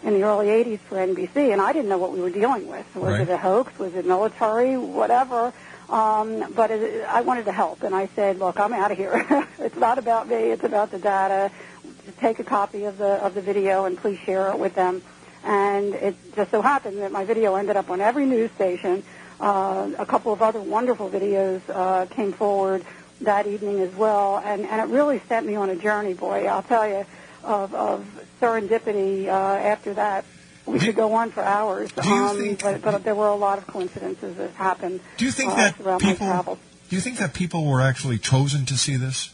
in 0.03 0.15
the 0.15 0.23
early 0.23 0.47
80s 0.47 0.79
for 0.79 0.95
NBC, 0.97 1.53
and 1.53 1.61
I 1.61 1.71
didn't 1.71 1.87
know 1.87 1.97
what 1.99 2.11
we 2.11 2.19
were 2.19 2.29
dealing 2.31 2.67
with. 2.67 2.85
Was 2.95 3.13
Right. 3.13 3.21
it 3.21 3.29
a 3.29 3.37
hoax? 3.37 3.77
Was 3.79 3.93
it 3.95 4.05
military? 4.05 4.75
Whatever. 4.75 5.53
Um, 5.89 6.53
but 6.53 6.71
it, 6.71 7.05
I 7.05 7.21
wanted 7.21 7.45
to 7.45 7.51
help, 7.51 7.83
and 7.83 7.93
I 7.93 8.07
said, 8.15 8.39
"Look, 8.39 8.59
I'm 8.59 8.73
out 8.73 8.91
of 8.91 8.97
here. 8.97 9.47
it's 9.59 9.75
not 9.75 9.97
about 9.97 10.27
me. 10.27 10.51
It's 10.51 10.63
about 10.63 10.91
the 10.91 10.99
data. 10.99 11.51
Just 12.05 12.17
take 12.19 12.39
a 12.39 12.43
copy 12.43 12.85
of 12.85 12.97
the 12.97 13.23
of 13.23 13.33
the 13.33 13.41
video 13.41 13.85
and 13.85 13.97
please 13.97 14.19
share 14.19 14.49
it 14.51 14.59
with 14.59 14.75
them." 14.75 15.01
And 15.43 15.93
it 15.93 16.15
just 16.35 16.51
so 16.51 16.61
happened 16.61 16.99
that 16.99 17.11
my 17.11 17.25
video 17.25 17.55
ended 17.55 17.75
up 17.75 17.89
on 17.89 17.99
every 17.99 18.25
news 18.25 18.51
station. 18.51 19.03
Uh, 19.39 19.91
a 19.97 20.05
couple 20.05 20.31
of 20.31 20.41
other 20.41 20.61
wonderful 20.61 21.09
videos 21.09 21.61
uh, 21.69 22.05
came 22.05 22.31
forward 22.31 22.85
that 23.21 23.47
evening 23.47 23.79
as 23.81 23.93
well, 23.93 24.37
and, 24.37 24.65
and 24.65 24.81
it 24.81 24.93
really 24.93 25.19
sent 25.27 25.45
me 25.45 25.55
on 25.55 25.69
a 25.69 25.75
journey, 25.75 26.13
boy. 26.13 26.45
I'll 26.45 26.63
tell 26.63 26.87
you, 26.87 27.05
of, 27.43 27.73
of 27.73 28.05
serendipity. 28.41 29.27
Uh, 29.27 29.31
after 29.31 29.93
that, 29.95 30.25
we 30.65 30.79
could 30.79 30.95
go 30.95 31.13
on 31.13 31.31
for 31.31 31.41
hours. 31.43 31.89
Um, 31.97 32.37
think- 32.37 32.61
but, 32.61 32.81
but 32.81 33.03
there 33.03 33.15
were 33.15 33.27
a 33.27 33.35
lot 33.35 33.57
of 33.57 33.67
coincidences 33.67 34.35
that 34.37 34.51
happened. 34.51 35.01
Do 35.17 35.25
you 35.25 35.31
think 35.31 35.51
uh, 35.51 35.71
that 35.71 35.99
people? 35.99 36.57
Do 36.89 36.95
you 36.95 37.01
think 37.01 37.17
that 37.17 37.33
people 37.33 37.65
were 37.65 37.81
actually 37.81 38.17
chosen 38.19 38.65
to 38.65 38.77
see 38.77 38.95
this? 38.97 39.33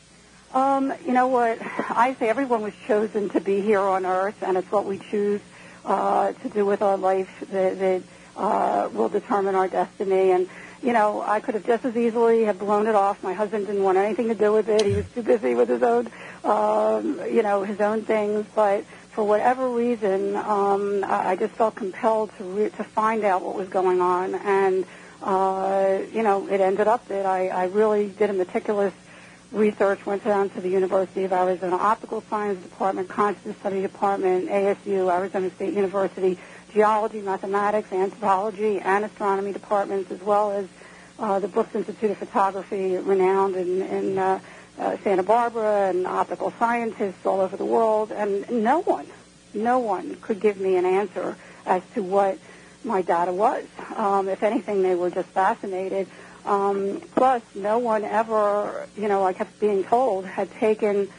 Um, 0.54 0.94
you 1.06 1.14
know 1.14 1.28
what? 1.28 1.60
I 1.90 2.16
say 2.20 2.30
everyone 2.30 2.62
was 2.62 2.74
chosen 2.88 3.30
to 3.30 3.42
be 3.42 3.62
here 3.62 3.82
on 3.82 4.06
Earth, 4.06 4.42
and 4.42 4.58
it's 4.58 4.72
what 4.72 4.86
we 4.86 4.98
choose 4.98 5.42
uh, 5.86 6.32
to 6.34 6.50
do 6.50 6.66
with 6.66 6.82
our 6.82 6.98
life 6.98 7.30
that, 7.52 7.78
that 7.80 8.04
uh, 8.36 8.90
will 8.92 9.10
determine 9.10 9.56
our 9.56 9.68
destiny. 9.68 10.32
And 10.32 10.50
you 10.82 10.94
know, 10.94 11.22
I 11.22 11.42
could 11.42 11.56
have 11.56 11.66
just 11.66 11.84
as 11.86 11.98
easily 11.98 12.46
have 12.46 12.58
blown 12.58 12.88
it 12.88 12.96
off. 12.96 13.22
My 13.22 13.34
husband 13.34 13.68
didn't 13.68 13.84
want 13.84 13.98
anything 13.98 14.30
to 14.30 14.36
do 14.36 14.54
with 14.54 14.70
it. 14.70 14.86
He 14.86 14.94
was 14.94 15.06
too 15.14 15.24
busy 15.24 15.54
with 15.54 15.68
his 15.68 15.84
own, 15.84 16.10
um, 16.46 17.20
you 17.30 17.44
know, 17.44 17.64
his 17.64 17.82
own 17.82 18.04
things. 18.04 18.46
But 18.56 18.86
for 19.20 19.26
whatever 19.26 19.68
reason, 19.70 20.34
um, 20.38 21.04
I 21.06 21.36
just 21.36 21.54
felt 21.56 21.76
compelled 21.76 22.32
to 22.38 22.44
re- 22.46 22.70
to 22.70 22.86
find 22.86 23.26
out 23.26 23.42
what 23.42 23.54
was 23.54 23.68
going 23.68 24.00
on, 24.00 24.34
and 24.34 24.86
uh, 25.22 26.00
you 26.14 26.24
know, 26.24 26.48
it 26.48 26.62
ended 26.62 26.88
up 26.88 27.06
that 27.10 27.26
I, 27.26 27.50
I 27.50 27.66
really 27.66 28.08
did 28.08 28.30
a 28.30 28.34
meticulous 28.34 28.94
research, 29.52 30.06
went 30.06 30.24
down 30.24 30.52
to 30.52 30.62
the 30.62 30.70
University 30.70 31.26
of 31.26 31.34
Arizona 31.34 31.76
Optical 31.76 32.24
Science 32.30 32.64
Department, 32.64 33.10
Consciousness 33.10 33.58
Study 33.58 33.82
Department, 33.82 34.48
ASU, 34.48 35.14
Arizona 35.14 35.50
State 35.50 35.74
University, 35.74 36.40
Geology, 36.72 37.20
Mathematics, 37.20 37.92
Anthropology, 37.92 38.80
and 38.80 39.04
Astronomy 39.04 39.52
departments, 39.52 40.12
as 40.12 40.22
well 40.22 40.52
as 40.52 40.66
uh, 41.20 41.40
the 41.40 41.50
Brooks 41.50 41.76
Institute 41.76 42.12
of 42.12 42.18
Photography, 42.20 42.96
renowned 42.96 43.58
in, 43.58 43.82
in 43.82 44.18
uh, 44.18 44.40
uh, 44.80 44.98
Santa 45.04 45.24
Barbara, 45.24 45.90
and 45.90 46.08
optical 46.08 46.54
scientists 46.58 47.26
all 47.26 47.42
over 47.42 47.58
the 47.58 47.66
world, 47.66 48.12
and 48.12 48.50
no 48.50 48.80
one, 48.80 49.08
no 49.54 49.80
one 49.80 50.16
could 50.22 50.40
give 50.40 50.60
me 50.60 50.78
an 50.78 50.86
answer 50.86 51.36
as 51.66 51.82
to 51.94 52.02
what 52.02 52.38
my 52.84 53.02
data 53.02 53.34
was. 53.34 53.66
Um, 53.96 54.30
if 54.30 54.42
anything, 54.44 54.82
they 54.82 54.96
were 54.96 55.10
just 55.10 55.30
fascinated. 55.30 56.08
Um, 56.46 57.02
plus, 57.16 57.42
no 57.54 57.80
one 57.80 58.04
ever, 58.04 58.88
you 58.98 59.08
know, 59.08 59.26
I 59.26 59.34
kept 59.34 59.60
being 59.60 59.84
told, 59.84 60.26
had 60.26 60.50
taken 60.54 61.10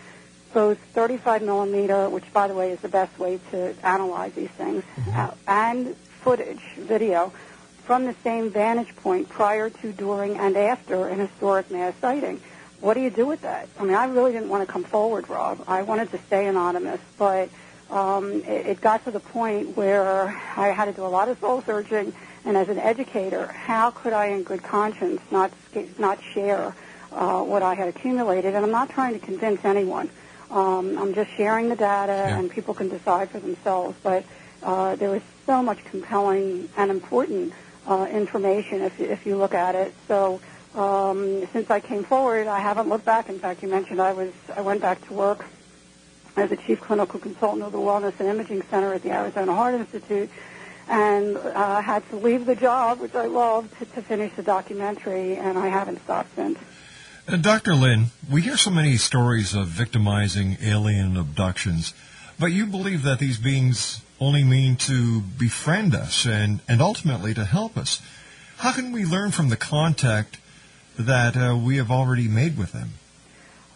both 0.53 0.79
35 0.95 1.43
millimeter, 1.43 2.09
which 2.09 2.33
by 2.33 2.49
the 2.49 2.55
way 2.55 2.73
is 2.73 2.81
the 2.81 2.89
best 2.89 3.19
way 3.19 3.39
to 3.51 3.75
analyze 3.85 4.33
these 4.33 4.51
things, 4.51 4.83
uh, 5.13 5.31
and 5.47 5.95
footage, 6.23 6.63
video, 6.77 7.33
from 7.85 8.07
the 8.07 8.15
same 8.25 8.51
vantage 8.51 8.95
point 8.97 9.29
prior 9.29 9.71
to, 9.71 9.93
during, 9.93 10.37
and 10.37 10.57
after 10.57 11.07
an 11.09 11.19
historic 11.19 11.71
mass 11.71 11.95
sighting. 12.01 12.41
What 12.81 12.95
do 12.95 13.01
you 13.01 13.11
do 13.11 13.27
with 13.27 13.43
that? 13.43 13.69
I 13.79 13.85
mean, 13.85 13.95
I 13.95 14.07
really 14.07 14.33
didn't 14.33 14.49
want 14.49 14.67
to 14.67 14.73
come 14.73 14.85
forward, 14.85 15.29
Rob. 15.29 15.65
I 15.67 15.83
wanted 15.83 16.11
to 16.13 16.21
stay 16.27 16.47
anonymous, 16.47 17.01
but 17.19 17.51
um, 17.91 18.43
it, 18.45 18.67
it 18.67 18.81
got 18.81 19.05
to 19.05 19.11
the 19.11 19.21
point 19.21 19.77
where 19.77 20.29
I 20.57 20.69
had 20.69 20.87
to 20.87 20.93
do 20.93 21.05
a 21.05 21.09
lot 21.09 21.29
of 21.29 21.39
soul 21.41 21.63
searching. 21.67 22.15
And 22.45 22.57
as 22.57 22.69
an 22.69 22.79
educator, 22.79 23.47
how 23.49 23.91
could 23.91 24.15
I, 24.15 24.29
in 24.29 24.45
good 24.45 24.63
conscience, 24.63 25.21
not 25.31 25.53
not 25.99 26.19
share 26.33 26.75
uh, 27.13 27.43
what 27.43 27.63
I 27.63 27.75
had 27.75 27.89
accumulated? 27.89 28.55
And 28.55 28.65
I'm 28.65 28.73
not 28.73 28.89
trying 28.91 29.13
to 29.13 29.21
convince 29.21 29.63
anyone. 29.65 30.09
Um, 30.51 30.99
I'm 30.99 31.15
just 31.15 31.31
sharing 31.37 31.69
the 31.69 31.77
data, 31.77 32.35
and 32.37 32.51
people 32.51 32.73
can 32.73 32.89
decide 32.89 33.31
for 33.31 33.41
themselves. 33.41 33.97
But 34.03 34.25
uh, 34.63 34.97
there 34.97 35.15
is 35.15 35.23
so 35.45 35.63
much 35.63 35.85
compelling 35.85 36.71
and 36.79 36.91
important 36.91 37.53
uh, 37.87 38.07
information 38.11 38.81
if 38.83 38.99
you, 38.99 39.07
if 39.07 39.27
you 39.27 39.37
look 39.37 39.53
at 39.55 39.75
it. 39.75 39.95
So 40.09 40.41
um, 40.75 41.47
since 41.53 41.71
I 41.71 41.81
came 41.81 42.05
forward, 42.05 42.47
I 42.47 42.61
haven't 42.61 42.89
looked 42.89 43.05
back. 43.05 43.29
In 43.29 43.39
fact, 43.39 43.63
you 43.63 43.69
mentioned 43.69 44.01
I 44.01 44.13
was 44.13 44.33
I 44.55 44.61
went 44.61 44.81
back 44.81 45.05
to 45.09 45.13
work 45.13 45.45
as 46.37 46.53
a 46.53 46.57
chief 46.57 46.81
clinical 46.81 47.19
consultant 47.19 47.63
of 47.63 47.73
the 47.73 47.79
Wellness 47.79 48.19
and 48.21 48.29
Imaging 48.29 48.63
Center 48.71 48.95
at 48.95 49.03
the 49.03 49.11
Arizona 49.11 49.55
Heart 49.55 49.75
Institute, 49.75 50.31
and 50.89 51.37
uh, 51.37 51.81
had 51.81 52.09
to 52.11 52.17
leave 52.17 52.47
the 52.47 52.55
job, 52.55 53.01
which 53.01 53.15
I 53.15 53.27
loved, 53.27 53.77
to, 53.79 53.85
to 53.85 54.03
finish 54.03 54.33
the 54.37 54.43
documentary, 54.43 55.37
and 55.37 55.59
I 55.59 55.69
haven't 55.69 56.03
stopped 56.05 56.35
since. 56.37 56.59
Uh, 57.27 57.37
Dr. 57.37 57.75
Lynne, 57.75 58.07
we 58.31 58.43
hear 58.43 58.57
so 58.57 58.71
many 58.71 58.97
stories 58.97 59.55
of 59.55 59.67
victimizing 59.69 60.57
alien 60.63 61.17
abductions, 61.17 61.95
but 62.39 62.47
you 62.47 62.67
believe 62.67 63.03
that 63.03 63.19
these 63.19 63.39
beings 63.39 64.03
only 64.21 64.45
mean 64.45 64.77
to 64.77 65.21
befriend 65.21 65.95
us 65.95 66.27
and, 66.27 66.61
and 66.69 66.81
ultimately 66.81 67.35
to 67.35 67.45
help 67.45 67.77
us. 67.77 68.01
How 68.59 68.73
can 68.73 68.93
we 68.93 69.05
learn 69.05 69.31
from 69.31 69.49
the 69.49 69.57
contact 69.57 70.39
that 70.99 71.37
uh, 71.37 71.57
we 71.57 71.77
have 71.77 71.91
already 71.91 72.29
made 72.29 72.57
with 72.59 72.73
them? 72.73 72.91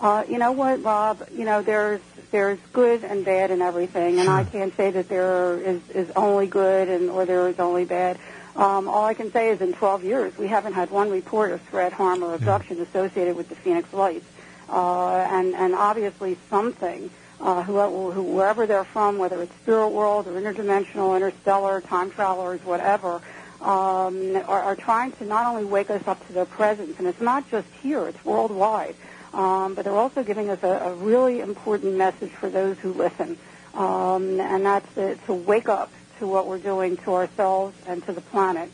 Uh, 0.01 0.25
you 0.29 0.39
know 0.39 0.53
what, 0.53 0.83
Rob? 0.83 1.27
You 1.33 1.45
know, 1.45 1.63
there's 1.63 2.01
there's 2.31 2.59
good 2.73 3.05
and 3.05 3.25
bad 3.25 3.51
in 3.51 3.63
everything, 3.63 4.19
and 4.19 4.29
I 4.29 4.45
can't 4.45 4.77
say 4.77 4.91
that 4.91 5.09
there 5.09 5.57
is 5.59 5.81
is 5.91 6.11
only 6.17 6.47
good 6.47 6.89
and 6.89 7.11
or 7.11 7.25
there 7.25 7.49
is 7.49 7.59
only 7.61 7.85
bad. 7.85 8.19
Um, 8.57 8.89
all 8.89 9.05
I 9.05 9.15
can 9.15 9.33
say 9.33 9.49
is 9.49 9.61
in 9.61 9.73
12 9.73 10.05
years, 10.05 10.39
we 10.39 10.47
haven't 10.47 10.75
had 10.75 10.91
one 10.91 11.11
report 11.11 11.51
of 11.51 11.61
threat, 11.63 11.93
harm, 11.93 12.23
or 12.23 12.35
abduction 12.35 12.81
associated 12.81 13.37
with 13.37 13.49
the 13.49 13.57
Phoenix 13.57 13.93
Lights, 13.93 14.27
uh, 14.69 15.17
and 15.17 15.55
and 15.55 15.75
obviously 15.75 16.37
something. 16.51 17.11
Uh, 17.41 17.63
whoever, 17.63 18.23
wherever 18.23 18.67
they're 18.67 18.85
from, 18.85 19.19
whether 19.19 19.43
it's 19.43 19.55
spirit 19.57 19.89
world 19.89 20.27
or 20.27 20.33
interdimensional, 20.33 21.17
interstellar, 21.17 21.81
time 21.81 22.11
travelers, 22.11 22.65
whatever, 22.65 23.21
um, 23.65 24.37
are, 24.37 24.63
are 24.63 24.77
trying 24.77 25.13
to 25.13 25.25
not 25.25 25.47
only 25.47 25.65
wake 25.65 25.91
us 25.91 26.07
up 26.07 26.25
to 26.27 26.33
their 26.33 26.45
presence, 26.45 26.99
and 26.99 27.09
it's 27.09 27.21
not 27.21 27.51
just 27.51 27.69
here; 27.83 28.07
it's 28.07 28.25
worldwide. 28.25 28.95
Um, 29.33 29.75
but 29.75 29.85
they're 29.85 29.97
also 29.97 30.23
giving 30.23 30.49
us 30.49 30.63
a, 30.63 30.69
a 30.69 30.95
really 30.95 31.41
important 31.41 31.97
message 31.97 32.31
for 32.31 32.49
those 32.49 32.79
who 32.79 32.93
listen, 32.93 33.37
um, 33.75 34.39
and 34.39 34.65
that's 34.65 34.95
to, 34.95 35.17
to 35.27 35.35
wake 35.35 35.69
up 35.69 35.91
to 36.21 36.27
what 36.29 36.47
we're 36.47 36.59
doing 36.59 36.97
to 36.99 37.15
ourselves 37.15 37.77
and 37.89 38.05
to 38.07 38.13
the 38.13 38.21
planet 38.21 38.71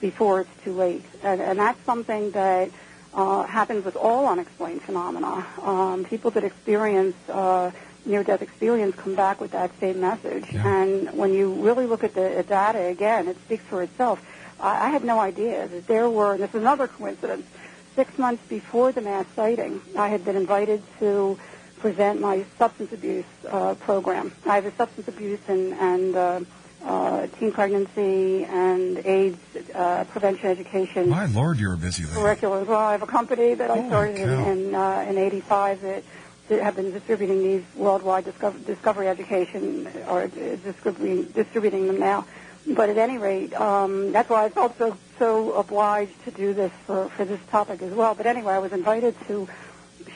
before 0.00 0.40
it's 0.40 0.64
too 0.64 0.72
late. 0.72 1.04
And, 1.22 1.42
and 1.42 1.58
that's 1.58 1.78
something 1.84 2.30
that 2.30 2.70
uh, 3.12 3.42
happens 3.42 3.84
with 3.84 3.96
all 3.96 4.26
unexplained 4.26 4.82
phenomena. 4.82 5.46
Um, 5.62 6.04
people 6.04 6.30
that 6.32 6.44
experience 6.44 7.16
uh, 7.28 7.70
near-death 8.08 8.42
experience 8.42 8.96
come 8.96 9.14
back 9.14 9.40
with 9.40 9.52
that 9.52 9.70
same 9.78 10.00
message. 10.00 10.46
And 10.54 11.10
when 11.16 11.32
you 11.32 11.52
really 11.52 11.86
look 11.86 12.02
at 12.04 12.14
the 12.14 12.44
data 12.48 12.86
again, 12.86 13.28
it 13.28 13.36
speaks 13.44 13.64
for 13.64 13.82
itself. 13.82 14.20
I, 14.60 14.86
I 14.86 14.90
had 14.90 15.04
no 15.04 15.18
idea 15.20 15.68
that 15.68 15.86
there 15.86 16.08
were, 16.10 16.34
and 16.34 16.42
this 16.42 16.50
is 16.50 16.60
another 16.62 16.88
coincidence, 16.88 17.46
six 17.94 18.16
months 18.18 18.42
before 18.48 18.92
the 18.92 19.00
mass 19.00 19.26
sighting, 19.36 19.80
I 19.96 20.08
had 20.08 20.24
been 20.24 20.36
invited 20.36 20.82
to 21.00 21.38
present 21.80 22.20
my 22.20 22.44
substance 22.58 22.92
abuse 22.92 23.24
uh, 23.48 23.74
program. 23.74 24.32
I 24.46 24.56
have 24.56 24.66
a 24.66 24.72
substance 24.72 25.08
abuse 25.08 25.40
and, 25.48 25.72
and 25.74 26.16
uh, 26.16 26.40
uh, 26.84 27.26
teen 27.38 27.52
pregnancy 27.52 28.44
and 28.44 28.98
AIDS 28.98 29.38
uh, 29.74 30.04
prevention 30.04 30.46
education 30.46 31.08
My 31.08 31.26
Lord, 31.26 31.58
you're 31.58 31.74
a 31.74 31.76
busy 31.76 32.04
curriculum. 32.04 32.66
Well, 32.66 32.78
I 32.78 32.92
have 32.92 33.02
a 33.02 33.06
company 33.06 33.54
that 33.54 33.70
I 33.70 33.86
started 33.88 34.16
in, 34.16 34.28
in, 34.28 34.74
uh, 34.74 35.06
in 35.08 35.18
85 35.18 35.80
that, 35.82 35.94
that 35.94 36.04
have 36.48 36.76
been 36.76 36.90
distributing 36.90 37.42
these 37.42 37.64
worldwide 37.74 38.24
discover, 38.24 38.58
discovery 38.58 39.08
education 39.08 39.88
or 40.08 40.22
uh, 40.22 40.28
distributing, 40.64 41.24
distributing 41.24 41.86
them 41.86 42.00
now. 42.00 42.26
But 42.66 42.90
at 42.90 42.98
any 42.98 43.18
rate, 43.18 43.54
um, 43.54 44.12
that's 44.12 44.28
why 44.28 44.44
I 44.44 44.48
felt 44.50 44.76
so 44.78 44.96
so 45.18 45.52
obliged 45.54 46.12
to 46.24 46.30
do 46.30 46.52
this 46.54 46.72
for, 46.86 47.08
for 47.10 47.24
this 47.24 47.40
topic 47.50 47.82
as 47.82 47.92
well. 47.92 48.14
But 48.14 48.26
anyway, 48.26 48.54
I 48.54 48.58
was 48.58 48.72
invited 48.72 49.14
to 49.26 49.48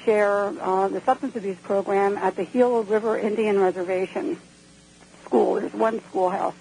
share 0.05 0.53
uh, 0.61 0.88
the 0.88 1.01
substance 1.01 1.37
abuse 1.37 1.59
program 1.59 2.16
at 2.16 2.37
the 2.37 2.45
Gila 2.45 2.83
River 2.83 3.18
Indian 3.18 3.59
Reservation 3.59 4.38
School. 5.25 5.55
There's 5.55 5.73
one 5.73 6.01
schoolhouse, 6.09 6.55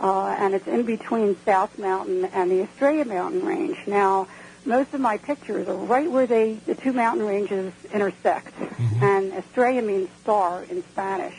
uh, 0.00 0.28
and 0.38 0.54
it's 0.54 0.66
in 0.66 0.84
between 0.84 1.36
South 1.44 1.78
Mountain 1.78 2.24
and 2.26 2.50
the 2.50 2.62
Estrella 2.62 3.04
Mountain 3.04 3.44
Range. 3.44 3.78
Now, 3.86 4.28
most 4.66 4.94
of 4.94 5.00
my 5.00 5.18
pictures 5.18 5.68
are 5.68 5.74
right 5.74 6.10
where 6.10 6.26
they 6.26 6.54
the 6.66 6.74
two 6.74 6.92
mountain 6.92 7.26
ranges 7.26 7.72
intersect, 7.92 8.52
and 9.00 9.32
Estrella 9.32 9.82
means 9.82 10.08
star 10.22 10.62
in 10.64 10.82
Spanish. 10.92 11.34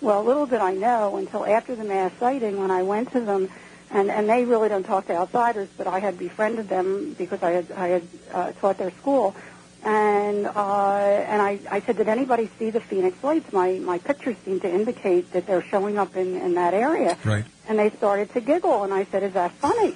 Well, 0.00 0.24
little 0.24 0.46
did 0.46 0.60
I 0.60 0.74
know 0.74 1.16
until 1.16 1.44
after 1.46 1.76
the 1.76 1.84
mass 1.84 2.12
sighting 2.18 2.58
when 2.60 2.70
I 2.70 2.82
went 2.82 3.12
to 3.12 3.20
them, 3.20 3.48
and 3.90 4.10
and 4.10 4.28
they 4.28 4.44
really 4.44 4.68
don't 4.68 4.84
talk 4.84 5.06
to 5.08 5.14
outsiders, 5.14 5.68
but 5.76 5.86
I 5.86 6.00
had 6.00 6.18
befriended 6.18 6.68
them 6.68 7.14
because 7.18 7.42
I 7.42 7.50
had 7.52 7.72
I 7.72 7.86
had 7.88 8.02
uh, 8.32 8.52
taught 8.52 8.78
their 8.78 8.90
school, 8.92 9.36
and 9.84 10.46
uh, 10.46 10.96
and 10.96 11.40
I 11.42 11.60
I 11.70 11.80
said, 11.82 11.96
did 11.98 12.08
anybody 12.08 12.48
see 12.58 12.70
the 12.70 12.80
Phoenix 12.80 13.22
Lights? 13.22 13.52
My 13.52 13.74
my 13.78 13.98
pictures 13.98 14.36
seem 14.44 14.60
to 14.60 14.68
indicate 14.72 15.32
that 15.34 15.46
they're 15.46 15.62
showing 15.62 15.98
up 15.98 16.16
in 16.16 16.36
in 16.36 16.54
that 16.54 16.74
area, 16.74 17.16
Right. 17.24 17.44
and 17.68 17.78
they 17.78 17.90
started 17.90 18.32
to 18.32 18.40
giggle, 18.40 18.82
and 18.84 18.92
I 18.92 19.04
said, 19.04 19.22
is 19.22 19.34
that 19.34 19.52
funny? 19.52 19.94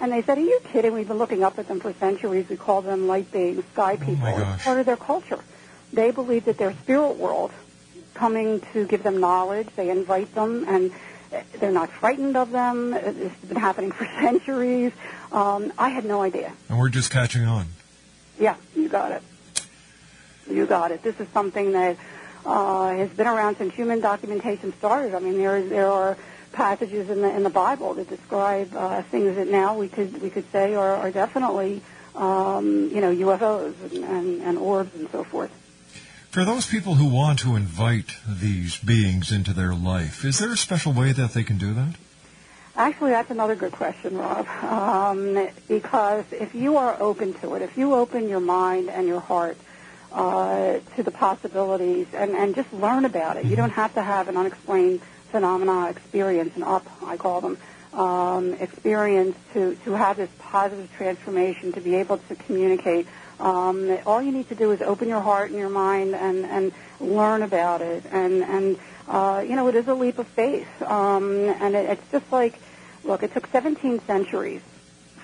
And 0.00 0.10
they 0.10 0.22
said, 0.22 0.38
are 0.38 0.40
you 0.40 0.60
kidding? 0.72 0.94
We've 0.94 1.06
been 1.06 1.18
looking 1.18 1.44
up 1.44 1.58
at 1.58 1.68
them 1.68 1.78
for 1.78 1.92
centuries. 1.92 2.48
We 2.48 2.56
call 2.56 2.80
them 2.80 3.06
light 3.06 3.30
beings, 3.30 3.62
sky 3.72 3.96
people. 3.96 4.16
my 4.16 4.54
It's 4.54 4.64
part 4.64 4.80
of 4.80 4.86
their 4.86 4.96
culture. 4.96 5.40
They 5.92 6.10
believe 6.10 6.46
that 6.46 6.56
their 6.56 6.72
spirit 6.72 7.16
world 7.16 7.50
coming 8.14 8.60
to 8.72 8.86
give 8.86 9.02
them 9.02 9.20
knowledge. 9.20 9.68
They 9.76 9.90
invite 9.90 10.34
them, 10.34 10.64
and 10.66 10.90
they're 11.58 11.72
not 11.72 11.90
frightened 11.90 12.36
of 12.36 12.50
them. 12.50 12.92
This 12.92 13.32
has 13.32 13.48
been 13.48 13.56
happening 13.58 13.92
for 13.92 14.04
centuries. 14.20 14.92
Um, 15.32 15.72
I 15.78 15.90
had 15.90 16.04
no 16.04 16.22
idea. 16.22 16.52
And 16.68 16.78
we're 16.78 16.88
just 16.88 17.10
catching 17.10 17.44
on. 17.44 17.66
Yeah, 18.38 18.56
you 18.74 18.88
got 18.88 19.12
it. 19.12 19.22
You 20.50 20.66
got 20.66 20.92
it. 20.92 21.02
This 21.02 21.20
is 21.20 21.28
something 21.28 21.72
that 21.72 21.96
uh, 22.46 22.90
has 22.90 23.10
been 23.10 23.26
around 23.26 23.58
since 23.58 23.74
human 23.74 24.00
documentation 24.00 24.72
started. 24.78 25.14
I 25.14 25.18
mean, 25.20 25.36
there 25.36 25.62
there 25.62 25.90
are 25.90 26.16
passages 26.52 27.10
in 27.10 27.22
the 27.22 27.34
in 27.34 27.42
the 27.42 27.50
Bible 27.50 27.94
that 27.94 28.08
describe 28.08 28.74
uh, 28.74 29.02
things 29.02 29.36
that 29.36 29.48
now 29.48 29.76
we 29.76 29.88
could 29.88 30.20
we 30.22 30.30
could 30.30 30.50
say 30.52 30.74
are, 30.74 30.96
are 30.96 31.10
definitely 31.10 31.82
um, 32.14 32.90
you 32.92 33.00
know 33.00 33.14
UFOs 33.14 33.74
and, 33.92 34.04
and, 34.04 34.42
and 34.42 34.58
orbs 34.58 34.94
and 34.94 35.08
so 35.10 35.24
forth. 35.24 35.50
For 36.30 36.44
those 36.44 36.66
people 36.66 36.94
who 36.94 37.06
want 37.06 37.40
to 37.40 37.56
invite 37.56 38.14
these 38.28 38.78
beings 38.78 39.32
into 39.32 39.52
their 39.52 39.74
life, 39.74 40.24
is 40.24 40.38
there 40.38 40.52
a 40.52 40.56
special 40.56 40.92
way 40.92 41.10
that 41.12 41.34
they 41.34 41.42
can 41.42 41.58
do 41.58 41.74
that? 41.74 41.96
Actually, 42.76 43.10
that's 43.10 43.32
another 43.32 43.56
good 43.56 43.72
question, 43.72 44.16
Rob. 44.16 44.46
Um, 44.62 45.48
because 45.66 46.24
if 46.30 46.54
you 46.54 46.76
are 46.76 46.96
open 47.00 47.34
to 47.34 47.54
it, 47.54 47.62
if 47.62 47.76
you 47.76 47.94
open 47.94 48.28
your 48.28 48.40
mind 48.40 48.88
and 48.88 49.08
your 49.08 49.18
heart 49.18 49.56
uh, 50.12 50.78
to 50.96 51.02
the 51.02 51.10
possibilities 51.10 52.06
and, 52.14 52.30
and 52.30 52.54
just 52.54 52.72
learn 52.72 53.04
about 53.04 53.36
it, 53.36 53.44
you 53.46 53.56
don't 53.56 53.70
have 53.70 53.92
to 53.94 54.02
have 54.02 54.28
an 54.28 54.36
unexplained 54.36 55.00
phenomena 55.30 55.88
experience, 55.90 56.52
and 56.54 56.64
up, 56.64 56.86
I 57.04 57.16
call 57.16 57.40
them, 57.40 57.58
um, 57.92 58.54
experience 58.54 59.36
to, 59.54 59.74
to 59.84 59.92
have 59.92 60.16
this 60.16 60.30
positive 60.38 60.90
transformation, 60.96 61.72
to 61.72 61.80
be 61.80 61.96
able 61.96 62.18
to 62.18 62.34
communicate. 62.34 63.06
Um, 63.40 63.96
all 64.06 64.20
you 64.22 64.32
need 64.32 64.48
to 64.50 64.54
do 64.54 64.70
is 64.72 64.82
open 64.82 65.08
your 65.08 65.20
heart 65.20 65.50
and 65.50 65.58
your 65.58 65.70
mind 65.70 66.14
and, 66.14 66.44
and 66.44 66.72
learn 67.00 67.42
about 67.42 67.80
it. 67.80 68.04
And, 68.12 68.42
and 68.44 68.78
uh, 69.08 69.42
you 69.46 69.56
know, 69.56 69.68
it 69.68 69.74
is 69.74 69.88
a 69.88 69.94
leap 69.94 70.18
of 70.18 70.26
faith. 70.28 70.68
Um, 70.82 71.32
and 71.60 71.74
it, 71.74 71.88
it's 71.90 72.10
just 72.12 72.30
like, 72.30 72.58
look, 73.02 73.22
it 73.22 73.32
took 73.32 73.46
17 73.48 74.00
centuries 74.06 74.60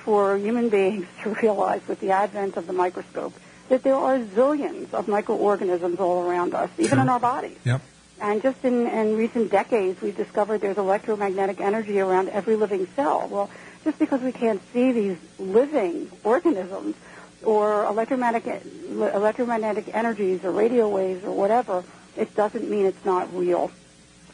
for 0.04 0.36
human 0.38 0.68
beings 0.78 1.06
to 1.22 1.34
realize 1.42 1.86
with 1.86 2.00
the 2.00 2.10
advent 2.12 2.56
of 2.56 2.66
the 2.66 2.72
microscope 2.72 3.34
that 3.68 3.82
there 3.82 3.96
are 3.96 4.18
zillions 4.18 4.94
of 4.94 5.08
microorganisms 5.08 5.98
all 5.98 6.22
around 6.28 6.54
us, 6.54 6.70
even 6.78 6.90
Sure. 6.90 7.00
in 7.00 7.08
our 7.08 7.20
bodies. 7.20 7.58
Yep. 7.64 7.82
And 8.20 8.42
just 8.42 8.64
in, 8.64 8.86
in 8.86 9.16
recent 9.16 9.50
decades, 9.50 10.00
we've 10.00 10.16
discovered 10.16 10.60
there's 10.62 10.78
electromagnetic 10.78 11.60
energy 11.60 12.00
around 12.00 12.28
every 12.30 12.56
living 12.56 12.86
cell. 12.96 13.28
Well, 13.30 13.50
just 13.84 13.98
because 13.98 14.20
we 14.22 14.32
can't 14.32 14.60
see 14.72 14.92
these 14.92 15.18
living 15.38 16.10
organisms 16.24 16.96
or 17.44 17.84
electromagnetic, 17.84 18.62
electromagnetic 18.90 19.94
energies 19.94 20.44
or 20.44 20.50
radio 20.50 20.88
waves 20.88 21.24
or 21.24 21.32
whatever, 21.32 21.84
it 22.16 22.34
doesn't 22.34 22.68
mean 22.68 22.86
it's 22.86 23.04
not 23.04 23.32
real. 23.34 23.70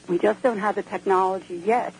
We 0.09 0.19
just 0.19 0.43
don't 0.43 0.59
have 0.59 0.77
the 0.77 0.83
technology 0.83 1.57
yet 1.57 1.93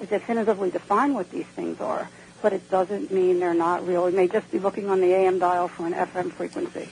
to 0.00 0.06
definitively 0.06 0.70
define 0.70 1.14
what 1.14 1.30
these 1.30 1.46
things 1.46 1.80
are, 1.80 2.08
but 2.42 2.52
it 2.52 2.70
doesn't 2.70 3.10
mean 3.10 3.40
they're 3.40 3.54
not 3.54 3.86
real. 3.86 4.04
We 4.04 4.12
may 4.12 4.28
just 4.28 4.50
be 4.50 4.58
looking 4.58 4.90
on 4.90 5.00
the 5.00 5.12
AM 5.12 5.38
dial 5.38 5.68
for 5.68 5.86
an 5.86 5.94
FM 5.94 6.32
frequency. 6.32 6.88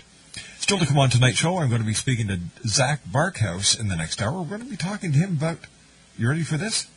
Still 0.60 0.80
to 0.80 0.86
come 0.86 1.00
on 1.00 1.10
tonight's 1.10 1.38
show, 1.38 1.58
I'm 1.58 1.68
going 1.68 1.82
to 1.82 1.88
be 1.88 1.94
speaking 1.94 2.30
to 2.30 2.40
Zach 2.66 3.04
Barkhouse 3.04 3.78
in 3.78 3.90
the 3.90 3.98
next 3.98 4.22
hour. 4.22 4.44
We're 4.44 4.48
going 4.48 4.62
to 4.62 4.70
be 4.70 4.78
talking 4.78 5.12
to 5.12 5.18
him 5.18 5.34
about, 5.34 5.58
you 6.18 6.30
ready 6.30 6.44
for 6.44 6.56
this? 6.56 6.88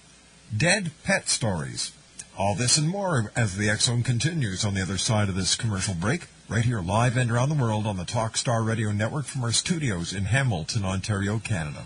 Dead 0.56 0.92
pet 1.02 1.28
stories. 1.28 1.90
All 2.38 2.54
this 2.54 2.78
and 2.78 2.88
more 2.88 3.32
as 3.34 3.56
the 3.56 3.76
Zone 3.76 4.04
continues 4.04 4.64
on 4.64 4.74
the 4.74 4.82
other 4.82 4.98
side 4.98 5.28
of 5.28 5.34
this 5.34 5.56
commercial 5.56 5.94
break, 5.94 6.28
right 6.50 6.64
here 6.64 6.80
live 6.80 7.16
and 7.16 7.30
around 7.30 7.48
the 7.48 7.54
world 7.54 7.86
on 7.86 7.96
the 7.96 8.02
Talkstar 8.02 8.66
Radio 8.66 8.90
Network 8.90 9.24
from 9.24 9.44
our 9.44 9.52
studios 9.52 10.12
in 10.12 10.24
Hamilton, 10.24 10.84
Ontario, 10.84 11.38
Canada. 11.38 11.84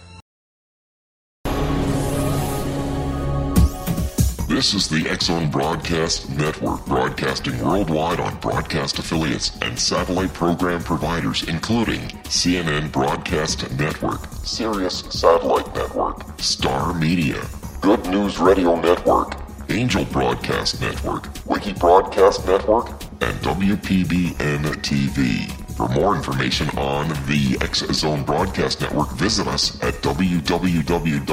This 4.48 4.72
is 4.72 4.88
the 4.88 5.06
X 5.06 5.26
Zone 5.26 5.50
Broadcast 5.50 6.30
Network, 6.30 6.86
broadcasting 6.86 7.62
worldwide 7.62 8.20
on 8.20 8.40
broadcast 8.40 8.98
affiliates 8.98 9.52
and 9.60 9.78
satellite 9.78 10.32
program 10.32 10.82
providers, 10.82 11.42
including 11.46 12.00
CNN 12.24 12.90
Broadcast 12.90 13.70
Network, 13.72 14.24
Sirius 14.44 15.00
Satellite 15.10 15.74
Network, 15.74 16.40
Star 16.40 16.94
Media, 16.94 17.44
Good 17.82 18.06
News 18.06 18.38
Radio 18.38 18.80
Network, 18.80 19.34
Angel 19.68 20.06
Broadcast 20.06 20.80
Network, 20.80 21.28
Wiki 21.46 21.74
Broadcast 21.74 22.46
Network, 22.46 23.03
and 23.20 23.34
WPBN 23.40 24.62
TV. 24.82 25.50
For 25.76 25.88
more 25.88 26.14
information 26.14 26.68
on 26.78 27.08
the 27.26 27.58
X 27.60 27.80
Zone 27.92 28.22
Broadcast 28.22 28.80
Network, 28.80 29.12
visit 29.12 29.46
us 29.46 29.82
at 29.82 29.94
www.xzbn.net. 29.94 31.24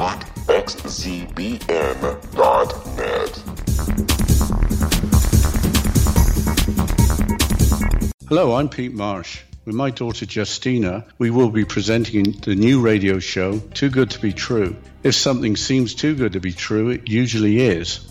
Hello, 8.28 8.56
I'm 8.56 8.70
Pete 8.70 8.94
Marsh. 8.94 9.42
With 9.66 9.76
my 9.76 9.92
daughter 9.92 10.26
Justina, 10.26 11.06
we 11.20 11.30
will 11.30 11.52
be 11.52 11.66
presenting 11.66 12.32
the 12.42 12.56
new 12.56 12.82
radio 12.82 13.20
show, 13.20 13.60
Too 13.60 13.90
Good 13.92 14.10
to 14.12 14.20
Be 14.20 14.34
True. 14.34 14.76
If 15.04 15.14
something 15.14 15.56
seems 15.56 15.94
too 15.94 16.16
good 16.16 16.34
to 16.34 16.40
be 16.40 16.52
true, 16.52 16.90
it 16.90 17.08
usually 17.08 17.60
is. 17.60 18.11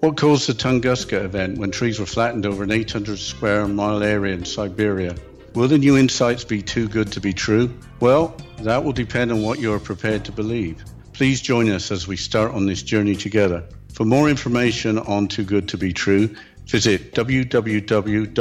What 0.00 0.18
caused 0.18 0.46
the 0.46 0.52
Tunguska 0.52 1.24
event 1.24 1.56
when 1.56 1.70
trees 1.70 1.98
were 1.98 2.04
flattened 2.04 2.44
over 2.44 2.62
an 2.62 2.70
800 2.70 3.18
square 3.18 3.66
mile 3.66 4.02
area 4.02 4.34
in 4.34 4.44
Siberia? 4.44 5.14
Will 5.54 5.68
the 5.68 5.78
new 5.78 5.96
insights 5.96 6.44
be 6.44 6.60
too 6.60 6.86
good 6.86 7.10
to 7.12 7.20
be 7.20 7.32
true? 7.32 7.74
Well, 7.98 8.36
that 8.60 8.84
will 8.84 8.92
depend 8.92 9.32
on 9.32 9.40
what 9.42 9.58
you 9.58 9.72
are 9.72 9.80
prepared 9.80 10.26
to 10.26 10.32
believe. 10.32 10.84
Please 11.14 11.40
join 11.40 11.70
us 11.70 11.90
as 11.90 12.06
we 12.06 12.16
start 12.16 12.52
on 12.52 12.66
this 12.66 12.82
journey 12.82 13.16
together. 13.16 13.64
For 13.94 14.04
more 14.04 14.28
information 14.28 14.98
on 14.98 15.28
Too 15.28 15.44
Good 15.44 15.66
to 15.68 15.78
Be 15.78 15.94
True, 15.94 16.28
visit 16.66 17.14
www.xzbn.net. 17.14 18.32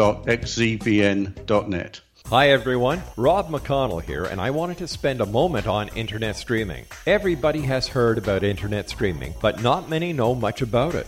Hi 2.27 2.49
everyone, 2.49 3.03
Rob 3.15 3.49
McConnell 3.49 4.03
here, 4.03 4.25
and 4.25 4.41
I 4.41 4.49
wanted 4.49 4.79
to 4.79 4.89
spend 4.89 5.21
a 5.21 5.25
moment 5.25 5.67
on 5.67 5.87
internet 5.89 6.35
streaming. 6.35 6.85
Everybody 7.07 7.61
has 7.61 7.87
heard 7.87 8.17
about 8.17 8.43
internet 8.43 8.89
streaming, 8.89 9.35
but 9.41 9.61
not 9.61 9.87
many 9.89 10.11
know 10.11 10.35
much 10.35 10.61
about 10.61 10.95
it. 10.95 11.07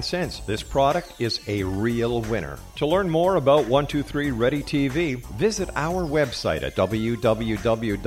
this 0.47 0.63
product 0.63 1.13
is 1.19 1.39
a 1.47 1.63
real 1.63 2.21
winner. 2.21 2.57
To 2.77 2.87
learn 2.87 3.09
more 3.09 3.35
about 3.35 3.67
123 3.67 4.31
Ready 4.31 4.63
TV, 4.63 5.23
visit 5.37 5.69
our 5.75 6.03
website 6.03 6.63
at 6.63 6.75
www.xzbn.net. 6.75 8.01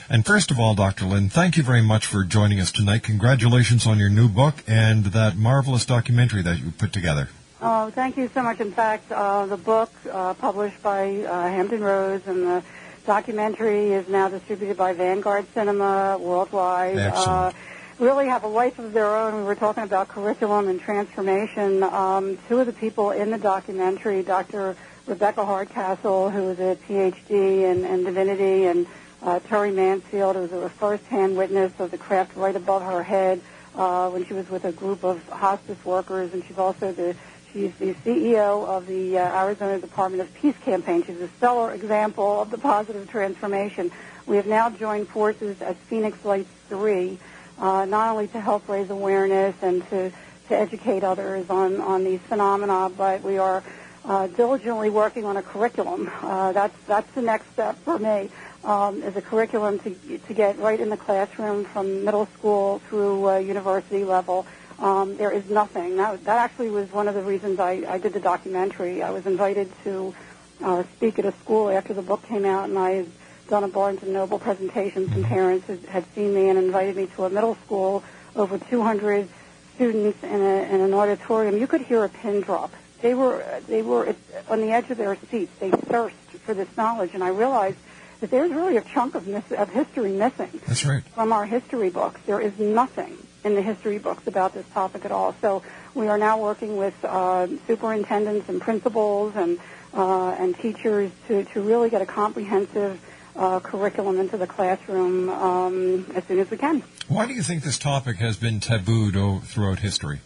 And 0.09 0.25
first 0.25 0.51
of 0.51 0.59
all, 0.59 0.75
Dr. 0.75 1.05
Lynne, 1.05 1.29
thank 1.29 1.57
you 1.57 1.63
very 1.63 1.81
much 1.81 2.05
for 2.05 2.23
joining 2.23 2.59
us 2.59 2.71
tonight. 2.71 3.03
Congratulations 3.03 3.87
on 3.87 3.97
your 3.97 4.09
new 4.09 4.27
book 4.27 4.55
and 4.67 5.05
that 5.05 5.37
marvelous 5.37 5.85
documentary 5.85 6.41
that 6.41 6.59
you 6.59 6.71
put 6.71 6.91
together. 6.91 7.29
Oh, 7.61 7.91
thank 7.91 8.17
you 8.17 8.29
so 8.33 8.41
much. 8.41 8.59
In 8.59 8.71
fact, 8.71 9.11
uh, 9.11 9.45
the 9.45 9.57
book 9.57 9.91
uh, 10.11 10.33
published 10.33 10.81
by 10.81 11.23
uh, 11.23 11.43
Hampton 11.43 11.81
Roads 11.81 12.27
and 12.27 12.43
the 12.43 12.63
documentary 13.05 13.91
is 13.91 14.07
now 14.07 14.29
distributed 14.29 14.77
by 14.77 14.93
Vanguard 14.93 15.45
Cinema 15.53 16.17
worldwide. 16.19 16.97
Excellent. 16.97 17.55
Really 18.01 18.29
have 18.29 18.43
a 18.43 18.47
life 18.47 18.79
of 18.79 18.93
their 18.93 19.15
own. 19.15 19.35
We 19.35 19.43
were 19.43 19.53
talking 19.53 19.83
about 19.83 20.07
curriculum 20.07 20.67
and 20.67 20.81
transformation. 20.81 21.83
Um, 21.83 22.39
two 22.47 22.59
of 22.59 22.65
the 22.65 22.73
people 22.73 23.11
in 23.11 23.29
the 23.29 23.37
documentary, 23.37 24.23
Dr. 24.23 24.75
Rebecca 25.05 25.45
Hardcastle, 25.45 26.31
who 26.31 26.49
is 26.49 26.59
a 26.59 26.75
PhD 26.87 27.29
in, 27.29 27.85
in 27.85 28.03
divinity, 28.03 28.65
and 28.65 28.87
uh, 29.21 29.37
Terry 29.41 29.69
Mansfield, 29.69 30.35
who 30.35 30.41
was 30.41 30.51
a 30.51 30.69
first-hand 30.69 31.37
witness 31.37 31.73
of 31.77 31.91
the 31.91 31.99
craft 31.99 32.35
right 32.35 32.55
above 32.55 32.81
her 32.81 33.03
head 33.03 33.39
uh, 33.75 34.09
when 34.09 34.25
she 34.25 34.33
was 34.33 34.49
with 34.49 34.65
a 34.65 34.71
group 34.71 35.03
of 35.03 35.21
hospice 35.29 35.85
workers, 35.85 36.33
and 36.33 36.43
she's 36.45 36.57
also 36.57 36.91
the 36.91 37.15
she's 37.53 37.75
the 37.75 37.93
CEO 38.03 38.65
of 38.67 38.87
the 38.87 39.19
uh, 39.19 39.43
Arizona 39.43 39.77
Department 39.77 40.23
of 40.23 40.33
Peace 40.33 40.57
campaign. 40.65 41.03
She's 41.03 41.21
a 41.21 41.27
stellar 41.37 41.71
example 41.71 42.41
of 42.41 42.49
the 42.49 42.57
positive 42.57 43.07
transformation. 43.11 43.91
We 44.25 44.37
have 44.37 44.47
now 44.47 44.71
joined 44.71 45.07
forces 45.07 45.61
as 45.61 45.75
Phoenix 45.87 46.25
Lights 46.25 46.49
3, 46.69 47.19
uh, 47.61 47.85
not 47.85 48.09
only 48.09 48.27
to 48.27 48.41
help 48.41 48.67
raise 48.67 48.89
awareness 48.89 49.55
and 49.61 49.87
to, 49.89 50.11
to 50.49 50.57
educate 50.57 51.03
others 51.03 51.49
on, 51.49 51.79
on 51.79 52.03
these 52.03 52.19
phenomena, 52.21 52.89
but 52.89 53.21
we 53.21 53.37
are 53.37 53.63
uh, 54.03 54.27
diligently 54.27 54.89
working 54.89 55.25
on 55.25 55.37
a 55.37 55.43
curriculum. 55.43 56.09
Uh, 56.21 56.51
that's, 56.51 56.75
that's 56.87 57.09
the 57.13 57.21
next 57.21 57.49
step 57.53 57.77
for 57.85 57.99
me, 57.99 58.29
um, 58.63 59.03
is 59.03 59.15
a 59.15 59.21
curriculum 59.21 59.77
to, 59.79 60.17
to 60.17 60.33
get 60.33 60.57
right 60.57 60.79
in 60.79 60.89
the 60.89 60.97
classroom 60.97 61.63
from 61.65 62.03
middle 62.03 62.27
school 62.37 62.81
through 62.89 63.29
uh, 63.29 63.37
university 63.37 64.03
level. 64.03 64.45
Um, 64.79 65.15
there 65.17 65.31
is 65.31 65.47
nothing. 65.47 65.97
That, 65.97 66.23
that 66.25 66.37
actually 66.39 66.71
was 66.71 66.91
one 66.91 67.07
of 67.07 67.13
the 67.13 67.21
reasons 67.21 67.59
I, 67.59 67.83
I 67.87 67.99
did 67.99 68.13
the 68.13 68.19
documentary. 68.19 69.03
I 69.03 69.11
was 69.11 69.27
invited 69.27 69.71
to 69.83 70.15
uh, 70.63 70.83
speak 70.95 71.19
at 71.19 71.25
a 71.25 71.33
school 71.43 71.69
after 71.69 71.93
the 71.93 72.01
book 72.01 72.23
came 72.23 72.45
out, 72.45 72.67
and 72.69 72.79
I 72.79 73.05
done 73.51 73.63
a 73.65 73.67
Barnes 73.67 74.01
and 74.01 74.13
Noble 74.13 74.39
presentation. 74.39 75.11
Some 75.11 75.25
parents 75.25 75.67
had, 75.67 75.79
had 75.81 76.05
seen 76.15 76.33
me 76.33 76.47
and 76.47 76.57
invited 76.57 76.95
me 76.95 77.07
to 77.17 77.25
a 77.25 77.29
middle 77.29 77.55
school, 77.65 78.01
over 78.33 78.57
200 78.57 79.27
students 79.75 80.23
in, 80.23 80.41
a, 80.41 80.73
in 80.73 80.79
an 80.79 80.93
auditorium. 80.93 81.57
You 81.57 81.67
could 81.67 81.81
hear 81.81 82.05
a 82.05 82.09
pin 82.09 82.39
drop. 82.39 82.71
They 83.01 83.13
were 83.13 83.43
they 83.67 83.81
were 83.81 84.15
on 84.47 84.61
the 84.61 84.71
edge 84.71 84.89
of 84.89 84.97
their 84.97 85.17
seats. 85.29 85.51
They 85.59 85.69
thirst 85.69 86.15
for 86.45 86.53
this 86.53 86.69
knowledge, 86.77 87.11
and 87.13 87.23
I 87.23 87.29
realized 87.29 87.77
that 88.21 88.31
there's 88.31 88.51
really 88.51 88.77
a 88.77 88.81
chunk 88.81 89.15
of 89.15 89.27
mis- 89.27 89.51
of 89.51 89.69
history 89.69 90.13
missing 90.13 90.61
That's 90.67 90.85
right. 90.85 91.03
from 91.03 91.33
our 91.33 91.45
history 91.45 91.89
books. 91.89 92.21
There 92.25 92.39
is 92.39 92.57
nothing 92.57 93.17
in 93.43 93.55
the 93.55 93.61
history 93.61 93.97
books 93.97 94.27
about 94.27 94.53
this 94.53 94.67
topic 94.69 95.03
at 95.03 95.11
all. 95.11 95.35
So 95.41 95.63
we 95.93 96.07
are 96.07 96.17
now 96.17 96.39
working 96.39 96.77
with 96.77 96.93
uh, 97.03 97.47
superintendents 97.67 98.47
and 98.47 98.61
principals 98.61 99.35
and 99.35 99.59
uh, 99.93 100.29
and 100.39 100.57
teachers 100.57 101.11
to, 101.27 101.43
to 101.43 101.61
really 101.61 101.89
get 101.89 102.01
a 102.01 102.05
comprehensive 102.05 103.01
uh, 103.35 103.59
curriculum 103.59 104.19
into 104.19 104.37
the 104.37 104.47
classroom 104.47 105.29
um, 105.29 106.05
as 106.15 106.23
soon 106.25 106.39
as 106.39 106.49
we 106.49 106.57
can. 106.57 106.83
Why 107.07 107.25
do 107.25 107.33
you 107.33 107.41
think 107.41 107.63
this 107.63 107.77
topic 107.77 108.17
has 108.17 108.37
been 108.37 108.59
tabooed 108.59 109.15
oh, 109.15 109.39
throughout 109.39 109.79
history? 109.79 110.19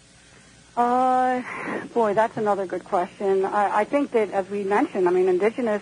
Uh, 0.75 1.41
boy, 1.93 2.13
that's 2.13 2.35
another 2.37 2.65
good 2.65 2.83
question. 2.83 3.45
I, 3.45 3.79
I 3.79 3.83
think 3.85 4.11
that, 4.11 4.31
as 4.31 4.49
we 4.49 4.63
mentioned, 4.63 5.07
I 5.07 5.11
mean, 5.11 5.29
indigenous 5.29 5.81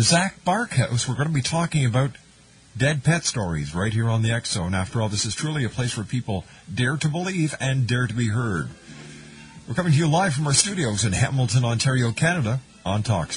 Zach 0.00 0.44
Barkhouse. 0.44 1.08
We're 1.08 1.16
going 1.16 1.26
to 1.26 1.34
be 1.34 1.42
talking 1.42 1.84
about 1.84 2.12
dead 2.76 3.02
pet 3.02 3.24
stories 3.24 3.74
right 3.74 3.92
here 3.92 4.08
on 4.08 4.22
the 4.22 4.30
X 4.30 4.52
Zone. 4.52 4.72
After 4.72 5.02
all, 5.02 5.08
this 5.08 5.24
is 5.24 5.34
truly 5.34 5.64
a 5.64 5.68
place 5.68 5.96
where 5.96 6.06
people 6.06 6.44
dare 6.72 6.96
to 6.96 7.08
believe 7.08 7.56
and 7.58 7.84
dare 7.84 8.06
to 8.06 8.14
be 8.14 8.28
heard. 8.28 8.68
We're 9.66 9.74
coming 9.74 9.92
to 9.92 9.98
you 9.98 10.08
live 10.08 10.34
from 10.34 10.46
our 10.46 10.54
studios 10.54 11.04
in 11.04 11.14
Hamilton, 11.14 11.64
Ontario, 11.64 12.12
Canada 12.12 12.60
on 12.86 13.02
Talkstar. 13.02 13.36